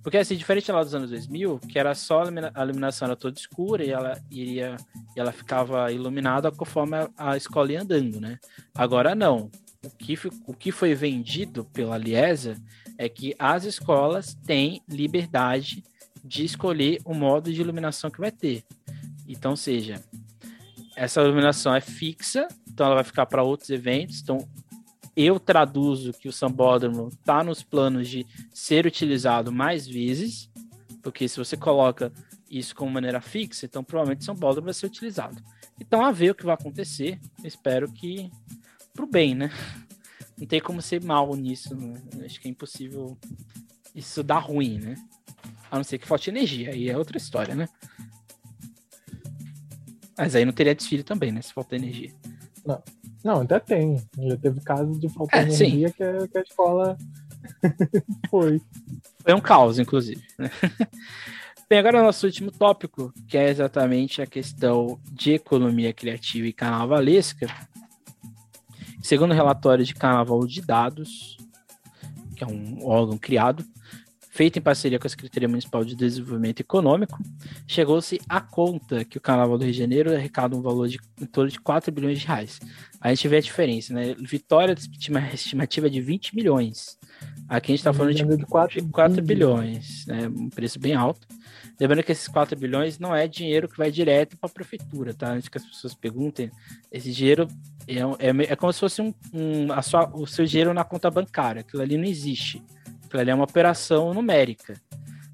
[0.01, 3.84] Porque, assim, diferente lá dos anos 2000, que era só a iluminação era toda escura
[3.84, 4.76] e ela iria
[5.15, 8.38] e ela ficava iluminada conforme a, escola ia andando, né?
[8.76, 9.49] Agora não.
[9.84, 10.17] O que,
[10.47, 12.55] o que foi vendido pela Liesa
[12.97, 15.84] é que as escolas têm liberdade
[16.24, 18.63] de escolher o modo de iluminação que vai ter.
[19.28, 20.01] Então, seja,
[20.95, 24.21] essa iluminação é fixa, então ela vai ficar para outros eventos.
[24.21, 24.38] Então,
[25.16, 30.49] eu traduzo que o sambódromo está nos planos de ser utilizado mais vezes,
[31.01, 32.11] porque se você coloca
[32.49, 35.41] isso como maneira fixa, então provavelmente o sambódromo vai ser utilizado.
[35.80, 38.32] Então, a ver o que vai acontecer, espero que
[38.93, 39.51] pro bem, né?
[40.38, 42.01] Não tem como ser mal nisso, né?
[42.26, 43.18] acho que é impossível
[43.93, 44.95] isso dar ruim, né?
[45.70, 47.68] A não ser que falte energia, aí é outra história, né?
[50.18, 51.41] Mas aí não teria desfile também, né?
[51.41, 52.14] Se falta energia.
[52.66, 52.82] Não.
[53.24, 54.01] Não, até tem.
[54.17, 56.97] Já teve casos de falta é, de energia que a, que a, escola
[58.30, 58.61] foi.
[59.19, 60.21] Foi um caos, inclusive.
[60.38, 60.49] Né?
[61.69, 66.53] Bem, agora o nosso último tópico, que é exatamente a questão de economia criativa e
[66.53, 67.47] carnavalesca.
[69.01, 71.38] Segundo o relatório de Carnaval de Dados,
[72.36, 73.65] que é um órgão criado,
[74.34, 77.19] feito em parceria com a Secretaria Municipal de Desenvolvimento Econômico,
[77.67, 81.25] chegou-se à conta que o Carnaval do Rio de Janeiro arrecada um valor de em
[81.27, 82.59] torno de 4 bilhões de reais.
[82.99, 84.15] A gente vê a diferença, né?
[84.17, 84.75] Vitória
[85.31, 86.97] estimativa de 20 milhões.
[87.47, 90.27] Aqui a gente está falando de, de 4, 4 bilhões, né?
[90.27, 91.27] um preço bem alto.
[91.79, 95.31] Lembrando que esses 4 bilhões não é dinheiro que vai direto para a prefeitura, tá?
[95.31, 96.49] Antes que as pessoas perguntem,
[96.91, 97.47] esse dinheiro
[97.88, 101.11] é, é, é como se fosse um, um a sua, o seu dinheiro na conta
[101.11, 102.63] bancária, aquilo ali não existe.
[103.14, 104.74] Aquilo ali é uma operação numérica.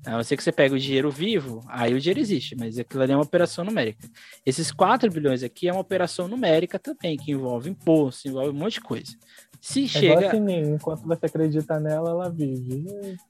[0.06, 3.02] A não ser que você pega o dinheiro vivo, aí o dinheiro existe, mas aquilo
[3.02, 4.06] ali é uma operação numérica.
[4.46, 8.74] Esses 4 bilhões aqui é uma operação numérica também, que envolve imposto, envolve um monte
[8.74, 9.16] de coisa.
[9.62, 10.36] Se é chega.
[10.36, 12.84] Igual enquanto você acredita nela, ela vive.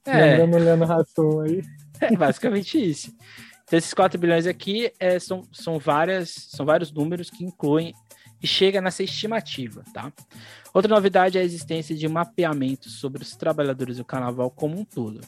[0.04, 0.38] É.
[0.38, 1.62] Lembrando Rassum aí.
[2.00, 3.14] É basicamente isso.
[3.62, 7.94] Então, esses 4 bilhões aqui é, são, são, várias, são vários números que incluem
[8.42, 10.12] e chega nessa estimativa, tá?
[10.72, 15.20] Outra novidade é a existência de mapeamento sobre os trabalhadores do carnaval como um todo.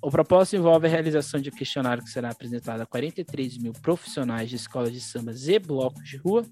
[0.00, 4.48] O propósito envolve a realização de um questionário que será apresentado a 43 mil profissionais
[4.48, 6.46] de escolas de sambas e blocos de rua,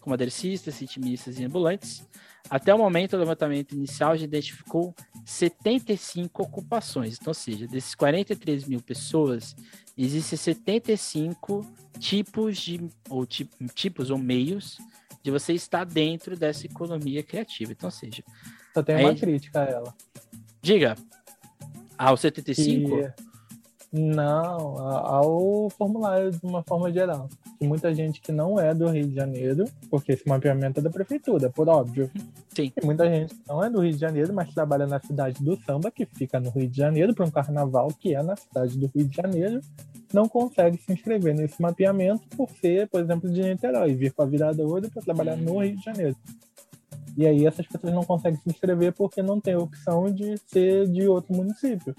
[0.00, 2.06] como aderecistas, ritmistas e ambulantes.
[2.50, 7.14] Até o momento, o levantamento inicial já identificou 75 ocupações.
[7.14, 9.56] Então, ou seja, desses 43 mil pessoas,
[9.96, 11.66] existem 75
[11.98, 14.78] tipos de ou tipos ou meios
[15.22, 17.72] de você estar dentro dessa economia criativa.
[17.72, 18.22] Então, seja.
[18.72, 19.94] Só tem uma crítica a ela.
[20.62, 20.94] Diga.
[21.98, 22.96] Ao 75?
[22.96, 23.12] E...
[23.92, 27.28] Não, ao formulário de uma forma geral.
[27.58, 30.90] Que muita gente que não é do Rio de Janeiro, porque esse mapeamento é da
[30.90, 32.08] prefeitura, por óbvio.
[32.54, 32.72] Sim.
[32.80, 35.56] E muita gente que não é do Rio de Janeiro, mas trabalha na cidade do
[35.62, 38.86] samba, que fica no Rio de Janeiro, para um carnaval que é na cidade do
[38.94, 39.60] Rio de Janeiro,
[40.12, 44.26] não consegue se inscrever nesse mapeamento por ser, por exemplo, de Niterói, vir com a
[44.26, 46.16] virada hoje para trabalhar no Rio de Janeiro.
[47.16, 51.06] E aí essas pessoas não conseguem se inscrever porque não tem opção de ser de
[51.08, 51.94] outro município.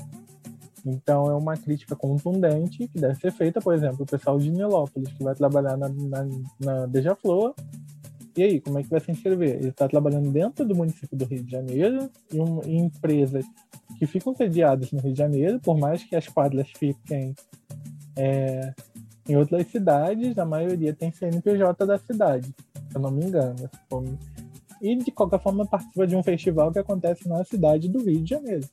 [0.85, 5.11] Então é uma crítica contundente que deve ser feita, por exemplo, o pessoal de Nilópolis,
[5.13, 6.27] que vai trabalhar na, na,
[6.59, 7.53] na Beija-Flor.
[8.35, 9.57] E aí, como é que vai se inscrever?
[9.57, 13.45] Ele está trabalhando dentro do município do Rio de Janeiro, em, um, em empresas
[13.99, 17.35] que ficam sediadas no Rio de Janeiro, por mais que as quadras fiquem
[18.15, 18.73] é,
[19.27, 23.69] em outras cidades, a maioria tem CNPJ da cidade, se eu não me engano.
[24.81, 28.29] E de qualquer forma participa de um festival que acontece na cidade do Rio de
[28.29, 28.67] Janeiro.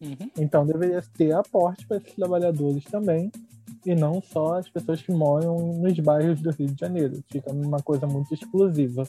[0.00, 0.30] Uhum.
[0.38, 3.30] Então deveria ter aporte para esses trabalhadores também,
[3.84, 7.22] e não só as pessoas que moram nos bairros do Rio de Janeiro.
[7.30, 9.06] Fica uma coisa muito exclusiva.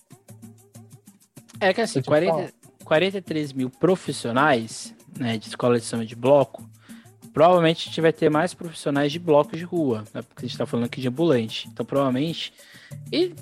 [1.60, 2.54] É que assim, 40,
[2.84, 6.68] 43 mil profissionais né, de escola de samba de bloco
[7.34, 10.22] provavelmente a gente vai ter mais profissionais de blocos de rua, né?
[10.22, 11.68] porque a gente está falando aqui de ambulante.
[11.68, 12.54] Então, provavelmente.
[13.12, 13.34] E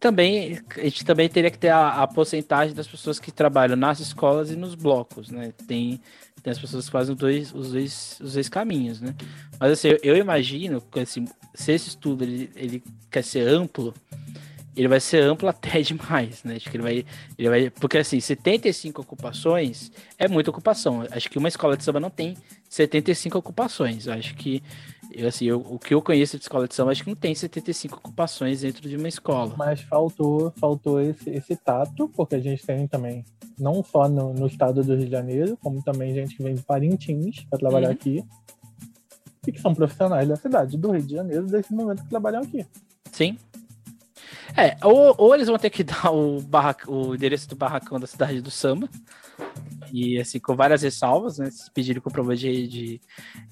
[0.00, 4.00] também a gente também teria que ter a, a porcentagem das pessoas que trabalham nas
[4.00, 5.52] escolas e nos blocos, né?
[5.66, 6.00] Tem,
[6.42, 9.14] tem as pessoas que fazem os dois, os dois, os dois caminhos, né?
[9.58, 13.94] Mas assim, eu, eu imagino que assim, se esse estudo ele, ele quer ser amplo,
[14.78, 16.54] ele vai ser amplo até demais, né?
[16.54, 17.04] Acho que ele vai,
[17.36, 21.04] ele vai, porque assim, 75 ocupações é muita ocupação.
[21.10, 22.36] Acho que uma escola de samba não tem
[22.70, 24.06] 75 ocupações.
[24.06, 24.62] Acho que
[25.12, 27.34] eu, assim, eu, o que eu conheço de escola de samba, acho que não tem
[27.34, 29.54] 75 ocupações dentro de uma escola.
[29.56, 33.24] Mas faltou, faltou esse, esse tato, porque a gente tem também,
[33.58, 36.62] não só no, no estado do Rio de Janeiro, como também gente que vem de
[36.62, 37.94] Parintins para trabalhar uhum.
[37.94, 38.24] aqui,
[39.46, 42.66] e que são profissionais da cidade do Rio de Janeiro desse momento que trabalham aqui.
[43.10, 43.36] Sim.
[44.58, 46.42] É, ou, ou eles vão ter que dar o,
[46.88, 48.88] o endereço do barracão da cidade do samba,
[49.92, 51.48] E assim, com várias ressalvas, né?
[51.48, 53.00] Se pedirem comprovante de, de,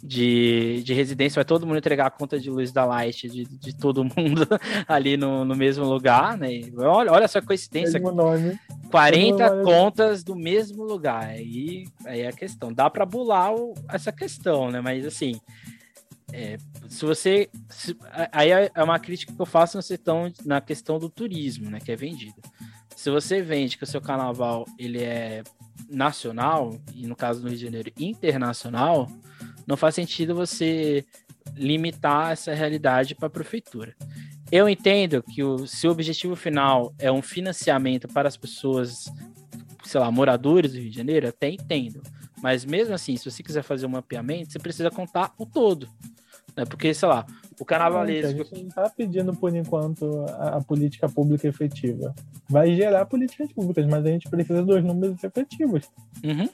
[0.03, 3.77] de, de, residência, vai todo mundo entregar a conta de luz da Light de, de
[3.77, 4.47] todo mundo
[4.89, 6.53] ali no, no mesmo lugar, né?
[6.53, 8.01] E olha, olha essa coincidência.
[8.01, 8.59] Mesmo nome.
[8.91, 11.25] 40 contas do mesmo lugar.
[11.27, 12.73] Aí, aí é a questão.
[12.73, 14.81] Dá para bular o, essa questão, né?
[14.81, 15.41] Mas assim.
[16.39, 16.59] É,
[16.91, 17.49] se você.
[17.71, 17.97] Se,
[18.31, 19.79] aí é, é uma crítica que eu faço
[20.45, 21.81] na questão do turismo, né?
[21.81, 22.37] Que é vendido.
[22.95, 25.43] Se você vende que o seu carnaval ele é
[25.89, 29.11] nacional, e no caso do Rio de Janeiro, internacional,
[29.67, 31.07] não faz sentido você
[31.55, 33.97] limitar essa realidade para a prefeitura.
[34.53, 39.07] Eu entendo que o, se o objetivo final é um financiamento para as pessoas,
[39.85, 42.03] sei lá, moradores do Rio de Janeiro, até entendo.
[42.43, 45.89] Mas mesmo assim, se você quiser fazer um mapeamento, você precisa contar o todo.
[46.57, 46.65] Né?
[46.65, 47.27] Porque, sei lá,
[47.61, 48.41] o carnavalesco.
[48.41, 52.15] A gente não está pedindo, por enquanto, a, a, política pública efetiva.
[52.49, 55.85] Vai gerar políticas públicas, mas a gente precisa dos números efetivos.
[56.25, 56.49] Uhum.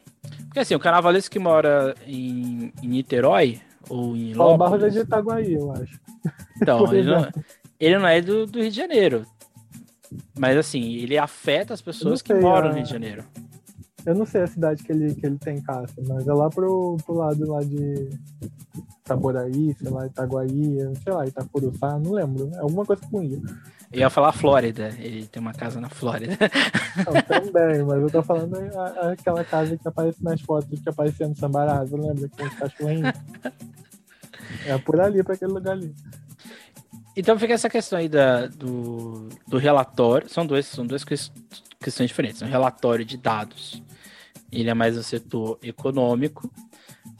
[0.46, 4.54] Porque assim, o carnavalesco que mora em, em Niterói ou em Lópolis...
[4.54, 6.00] O Barros é de Itaguaí, eu acho.
[6.60, 7.28] Então, ele não,
[7.78, 9.26] ele não, é do, do Rio de Janeiro.
[10.38, 13.24] Mas assim, ele afeta as pessoas sei, que moram no Rio de Janeiro.
[14.04, 16.96] Eu não sei a cidade que ele, que ele tem casa, mas é lá pro,
[17.04, 18.10] pro lado lá de
[19.00, 22.50] Itaboraí, sei lá, Itaguaí, sei lá, Itacuruçá, não lembro.
[22.54, 23.42] É alguma coisa com isso.
[23.92, 26.36] Eu ia falar Flórida, ele tem uma casa na Flórida.
[26.96, 28.56] Não, também, mas eu tô falando
[29.12, 32.28] aquela casa que aparece nas fotos que aparecia no Sambarazzo, lembra?
[32.28, 33.12] Que tem os cachorrinhos.
[34.66, 35.94] É por ali, para aquele lugar ali.
[37.16, 40.28] Então fica essa questão aí da, do, do relatório.
[40.28, 42.40] São, dois, são duas questões diferentes.
[42.40, 43.82] Um relatório de dados.
[44.52, 46.52] Ele é mais no setor econômico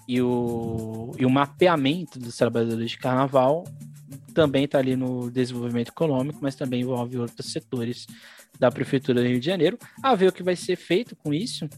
[0.06, 3.64] e o, e o mapeamento dos trabalhadores de carnaval
[4.34, 8.06] também está ali no desenvolvimento econômico, mas também envolve outros setores
[8.58, 11.68] da Prefeitura do Rio de Janeiro, a ver o que vai ser feito com isso.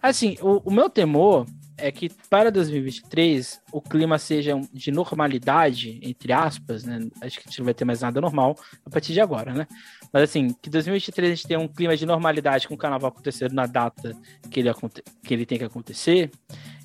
[0.00, 1.46] Assim, o, o meu temor
[1.78, 7.00] é que para 2023 o clima seja de normalidade, entre aspas, né?
[7.20, 9.66] Acho que a gente não vai ter mais nada normal a partir de agora, né?
[10.12, 13.52] Mas assim, que 2023 a gente tenha um clima de normalidade com o carnaval acontecendo
[13.52, 14.16] na data
[14.50, 14.70] que ele,
[15.22, 16.30] que ele tem que acontecer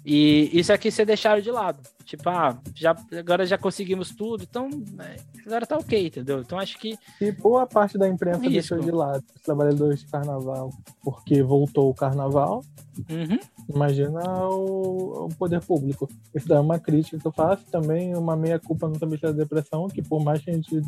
[0.05, 1.79] e isso aqui você deixaram de lado.
[2.03, 6.41] Tipo, ah, já, agora já conseguimos tudo, então né, agora tá ok, entendeu?
[6.41, 6.97] Então acho que.
[7.21, 10.71] E boa parte da imprensa um deixou de lado os trabalhadores de carnaval,
[11.03, 12.63] porque voltou o carnaval.
[13.09, 13.39] Uhum.
[13.69, 16.09] Imagina o, o, poder público.
[16.35, 20.01] Isso é uma crítica que eu faço, também uma meia-culpa no Também da Depressão, que
[20.01, 20.81] por mais que a gente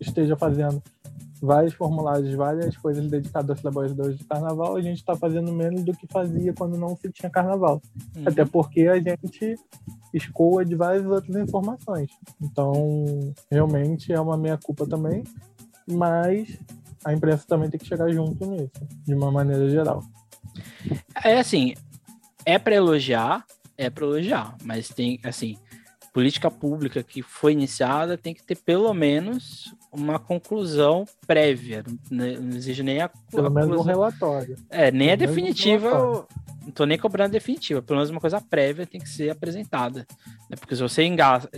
[0.00, 0.82] esteja fazendo
[1.42, 5.92] vários formulários, várias coisas dedicadas aos trabalhadores de carnaval, a gente está fazendo menos do
[5.92, 7.82] que fazia quando não se tinha carnaval.
[8.16, 8.22] Uhum.
[8.24, 9.56] Até porque a gente
[10.14, 12.10] escoa de várias outras informações.
[12.40, 15.24] Então, realmente é uma meia-culpa também,
[15.90, 16.56] mas
[17.04, 18.70] a imprensa também tem que chegar junto nisso,
[19.04, 20.00] de uma maneira geral.
[21.24, 21.74] É assim,
[22.46, 23.44] é para elogiar,
[23.76, 25.58] é para elogiar, mas tem, assim,
[26.12, 31.82] política pública que foi iniciada tem que ter pelo menos uma conclusão prévia.
[32.10, 32.36] Né?
[32.38, 33.08] Não exige nem a.
[33.30, 34.56] Pelo a menos um relatório.
[34.68, 36.20] É, nem pelo a definitiva.
[36.20, 36.24] Um
[36.64, 37.82] não tô nem cobrando a definitiva.
[37.82, 40.06] Pelo menos uma coisa prévia tem que ser apresentada.
[40.48, 40.56] Né?
[40.58, 41.04] Porque se você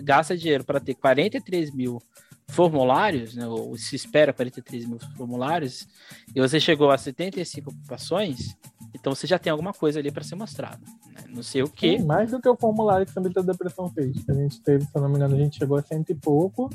[0.02, 2.02] gasta dinheiro para ter 43 mil
[2.49, 5.86] formulários, né, ou se espera 43 mil formulários,
[6.34, 8.57] e você chegou a 75 ocupações,
[8.92, 10.84] então você já tem alguma coisa ali para ser mostrado.
[11.12, 11.24] Né?
[11.28, 11.99] Não sei o que.
[11.99, 14.16] Mais do que o formulário que a Samita da Depressão fez.
[14.28, 16.70] A gente teve, se não me engano, a gente chegou a cento e pouco,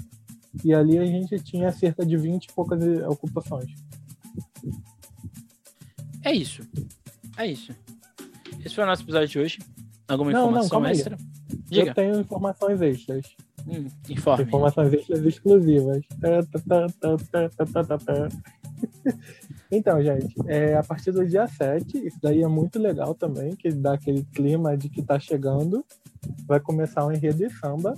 [0.63, 3.71] e ali a gente tinha cerca de 20 e poucas ocupações.
[6.23, 6.63] É isso.
[7.37, 7.73] É isso.
[8.63, 9.59] Esse foi o nosso episódio de hoje.
[10.09, 11.17] Alguma não, informação não, extra?
[11.69, 11.91] Diga.
[11.91, 13.25] Eu tenho informações extras.
[13.67, 14.43] Hum, informe.
[14.43, 16.01] Informações extras exclusivas.
[19.71, 23.69] então, gente, é, a partir do dia 7, isso daí é muito legal também, que
[23.69, 25.85] dá aquele clima de que tá chegando.
[26.47, 27.93] Vai começar um enredo de samba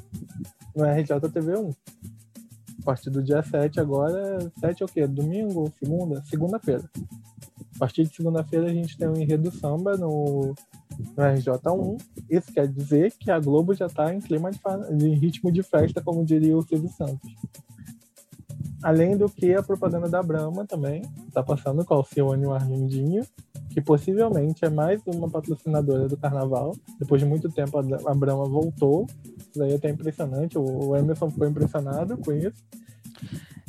[0.76, 1.74] no RJTV1.
[2.82, 5.08] A partir do dia 7 agora, 7 é o quê?
[5.08, 5.72] Domingo?
[5.80, 6.22] Segunda?
[6.26, 6.84] Segunda-feira.
[7.76, 10.54] A partir de segunda-feira a gente tem um enredo samba no
[11.00, 12.02] no RJ1.
[12.30, 14.60] Isso quer dizer que a Globo já está em clima de,
[14.98, 17.32] de, ritmo de festa, como diria o Silvio Santos.
[18.84, 23.24] Além do que a propaganda da Brahma também está passando com o Alcione Arlindinho,
[23.70, 26.76] que possivelmente é mais uma patrocinadora do carnaval.
[27.00, 29.08] Depois de muito tempo a Brahma voltou.
[29.38, 30.58] Isso daí é até impressionante.
[30.58, 32.64] O Emerson ficou impressionado com isso.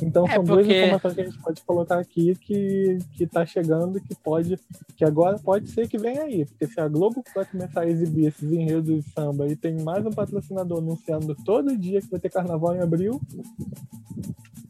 [0.03, 0.63] Então é são porque...
[0.63, 4.59] duas informações que a gente pode colocar aqui que, que tá chegando que pode,
[4.95, 8.27] que agora pode ser que venha aí, porque se a Globo vai começar a exibir
[8.27, 12.29] esses enredos de samba e tem mais um patrocinador anunciando todo dia que vai ter
[12.29, 13.21] carnaval em abril,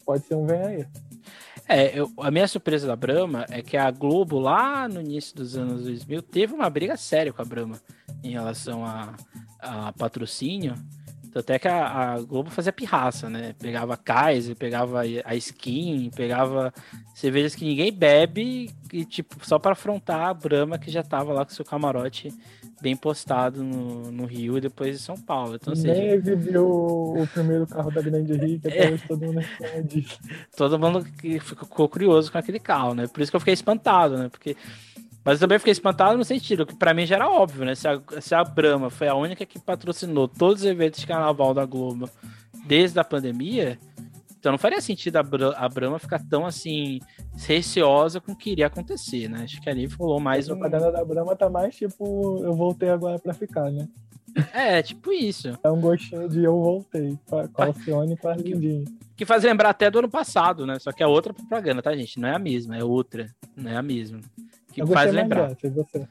[0.06, 0.86] pode ser um vem aí.
[1.68, 5.56] É, eu, a minha surpresa da Brahma é que a Globo, lá no início dos
[5.56, 7.80] anos 2000, teve uma briga séria com a Brahma
[8.22, 9.16] em relação a,
[9.60, 10.76] a patrocínio.
[11.36, 13.56] Até que a, a, Globo fazia pirraça, né?
[13.60, 16.74] Pegava Kaiser, pegava a skin, pegava
[17.16, 21.44] cervejas que ninguém bebe, e, tipo, só para afrontar a Brahma que já tava lá
[21.44, 22.32] com seu camarote
[22.82, 25.56] bem postado no, no Rio e depois em São Paulo.
[25.56, 25.94] Então, seja...
[25.94, 28.98] Nem exibiu o primeiro carro da Grande Rica, é.
[28.98, 29.42] todo mundo.
[30.56, 31.06] Todo mundo
[31.40, 33.08] ficou curioso com aquele carro, né?
[33.08, 34.30] Por isso que eu fiquei espantado, né?
[34.30, 34.58] Porque
[35.24, 37.76] mas eu também fiquei espantado no sentido que para mim já era óbvio, né?
[37.76, 41.54] Se a, se a Brahma foi a única que patrocinou todos os eventos de carnaval
[41.54, 42.10] da Globo
[42.66, 43.80] desde a pandemia,
[44.38, 47.00] então não faria sentido a, Bra a Brahma ficar tão assim
[47.38, 49.44] receosa com o que iria acontecer, né?
[49.44, 50.64] Acho que ali falou mais a um.
[50.64, 53.88] A da Brahma tá mais tipo, eu voltei agora para ficar, né?
[54.52, 55.58] É, tipo isso.
[55.64, 58.84] É um gostinho de eu voltei, com a Alcione e com a Lindinho.
[59.16, 60.80] Que faz lembrar até do ano passado, né?
[60.80, 62.20] Só que é outra propaganda, tá, gente?
[62.20, 63.28] Não é a mesma, é outra.
[63.56, 64.20] Não é a mesma
[64.74, 65.54] que eu faz lembrar.
[65.54, 66.10] Dessa,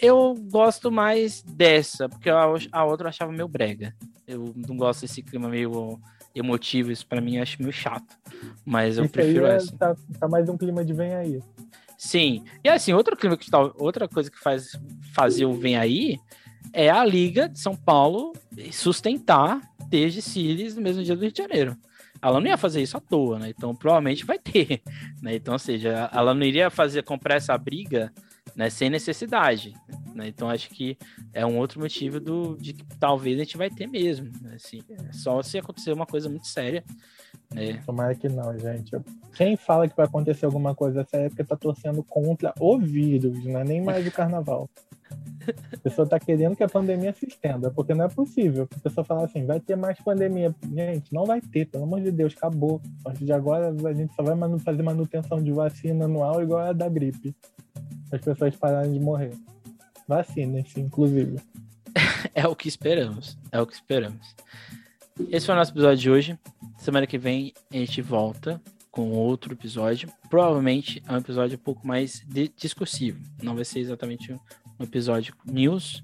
[0.00, 3.94] eu gosto mais dessa, porque a, a outra eu achava meio brega.
[4.26, 5.98] Eu não gosto desse clima meio
[6.34, 8.16] emotivo, isso pra mim eu acho meio chato.
[8.64, 9.76] Mas eu prefiro é, essa.
[9.76, 11.40] Tá, tá, mais um clima de vem aí.
[11.96, 12.44] Sim.
[12.64, 14.72] E assim, outro clima que tá, outra coisa que faz
[15.14, 16.18] fazer o vem aí
[16.72, 18.32] é a Liga de São Paulo
[18.72, 21.76] sustentar desde Sirius no mesmo dia do Rio de Janeiro
[22.22, 23.50] ela não ia fazer isso à toa, né?
[23.50, 24.80] Então provavelmente vai ter,
[25.20, 25.34] né?
[25.34, 28.12] Então, ou seja, ela não iria fazer comprar essa briga,
[28.54, 29.74] né, sem necessidade,
[30.14, 30.28] né?
[30.28, 30.96] Então acho que
[31.32, 34.54] é um outro motivo do de que talvez a gente vai ter mesmo, né?
[34.54, 36.84] assim, é só se acontecer uma coisa muito séria,
[37.52, 37.82] né?
[37.84, 38.92] Tomara que não, gente.
[39.34, 43.44] Quem fala que vai acontecer alguma coisa séria é porque tá torcendo contra o vírus,
[43.44, 44.70] não é nem mais o carnaval.
[45.72, 48.68] A pessoa tá querendo que a pandemia se estenda, porque não é possível.
[48.76, 50.54] A pessoa fala assim, vai ter mais pandemia.
[50.72, 52.80] Gente, não vai ter, pelo amor de Deus, acabou.
[53.00, 56.72] A partir de agora a gente só vai fazer manutenção de vacina anual igual a
[56.72, 57.34] da gripe.
[58.10, 59.32] As pessoas pararem de morrer.
[60.06, 61.38] Vacinem-se, inclusive.
[62.34, 63.38] é o que esperamos.
[63.50, 64.34] É o que esperamos.
[65.30, 66.38] Esse foi o nosso episódio de hoje.
[66.78, 68.60] Semana que vem a gente volta
[68.90, 70.10] com outro episódio.
[70.28, 72.24] Provavelmente é um episódio um pouco mais
[72.56, 73.18] discursivo.
[73.42, 74.34] Não vai ser exatamente
[74.78, 76.02] um episódio news.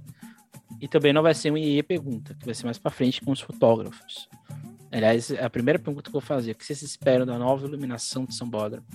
[0.81, 3.33] E também não vai ser um IE pergunta, que vai ser mais para frente com
[3.33, 4.29] os fotógrafos.
[4.91, 8.25] Aliás, a primeira pergunta que eu vou fazer, o que vocês esperam da nova iluminação
[8.25, 8.87] de São Bódromo?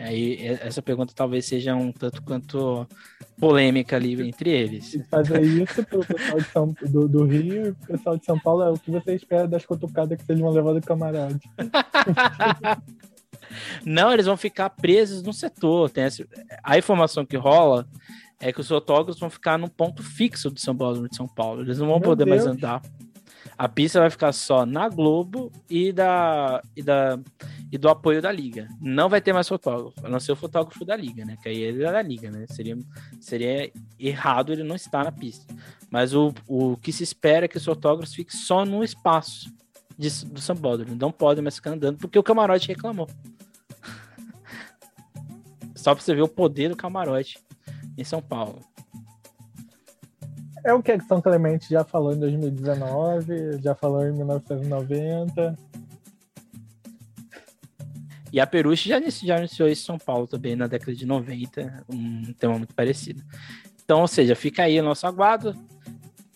[0.00, 2.86] Aí, essa pergunta talvez seja um tanto quanto
[3.38, 4.94] polêmica ali entre eles.
[4.94, 8.38] E fazer isso pro pessoal de São, do, do Rio e pro pessoal de São
[8.38, 11.38] Paulo é o que você espera das cutucadas que vocês vão levar do camarada.
[13.84, 15.90] Não, eles vão ficar presos no setor.
[15.90, 16.26] Tem essa...
[16.62, 17.86] A informação que rola
[18.42, 21.62] é que os fotógrafos vão ficar no ponto fixo do São Paulo de São Paulo.
[21.62, 22.44] Eles não vão Meu poder Deus.
[22.44, 22.82] mais andar.
[23.56, 27.20] A pista vai ficar só na Globo e da, e da
[27.70, 28.68] e do apoio da liga.
[28.80, 31.38] Não vai ter mais fotógrafo, a não ser o fotógrafo da liga, né?
[31.40, 32.44] Que aí ele é da liga, né?
[32.48, 32.76] Seria,
[33.20, 35.54] seria errado ele não estar na pista.
[35.88, 39.50] Mas o, o que se espera é que os fotógrafos fiquem só no espaço
[39.96, 40.84] de, do São Paulo.
[41.00, 43.08] Não podem mais ficar andando, porque o camarote reclamou.
[45.74, 47.38] Só pra você ver o poder do camarote
[47.96, 48.60] em São Paulo.
[50.64, 55.58] É o que São Clemente já falou em 2019, já falou em 1990.
[58.32, 61.84] E a Peruche já, já anunciou isso em São Paulo também na década de 90,
[61.88, 63.22] um tema muito parecido.
[63.84, 65.54] Então, ou seja, fica aí o nosso aguardo.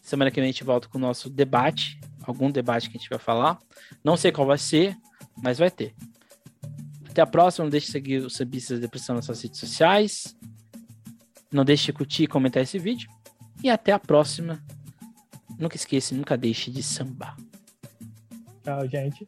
[0.03, 3.09] Semana que vem a gente volta com o nosso debate, algum debate que a gente
[3.09, 3.59] vai falar.
[4.05, 4.97] Não sei qual vai ser,
[5.41, 5.95] mas vai ter.
[7.09, 7.65] Até a próxima.
[7.65, 10.37] Não deixe de seguir o Sambistas Depressão nas suas redes sociais.
[11.53, 13.09] Não deixe de curtir e comentar esse vídeo.
[13.63, 14.63] E até a próxima.
[15.59, 17.37] Nunca esqueça, nunca deixe de sambar.
[18.63, 19.25] Tchau, gente.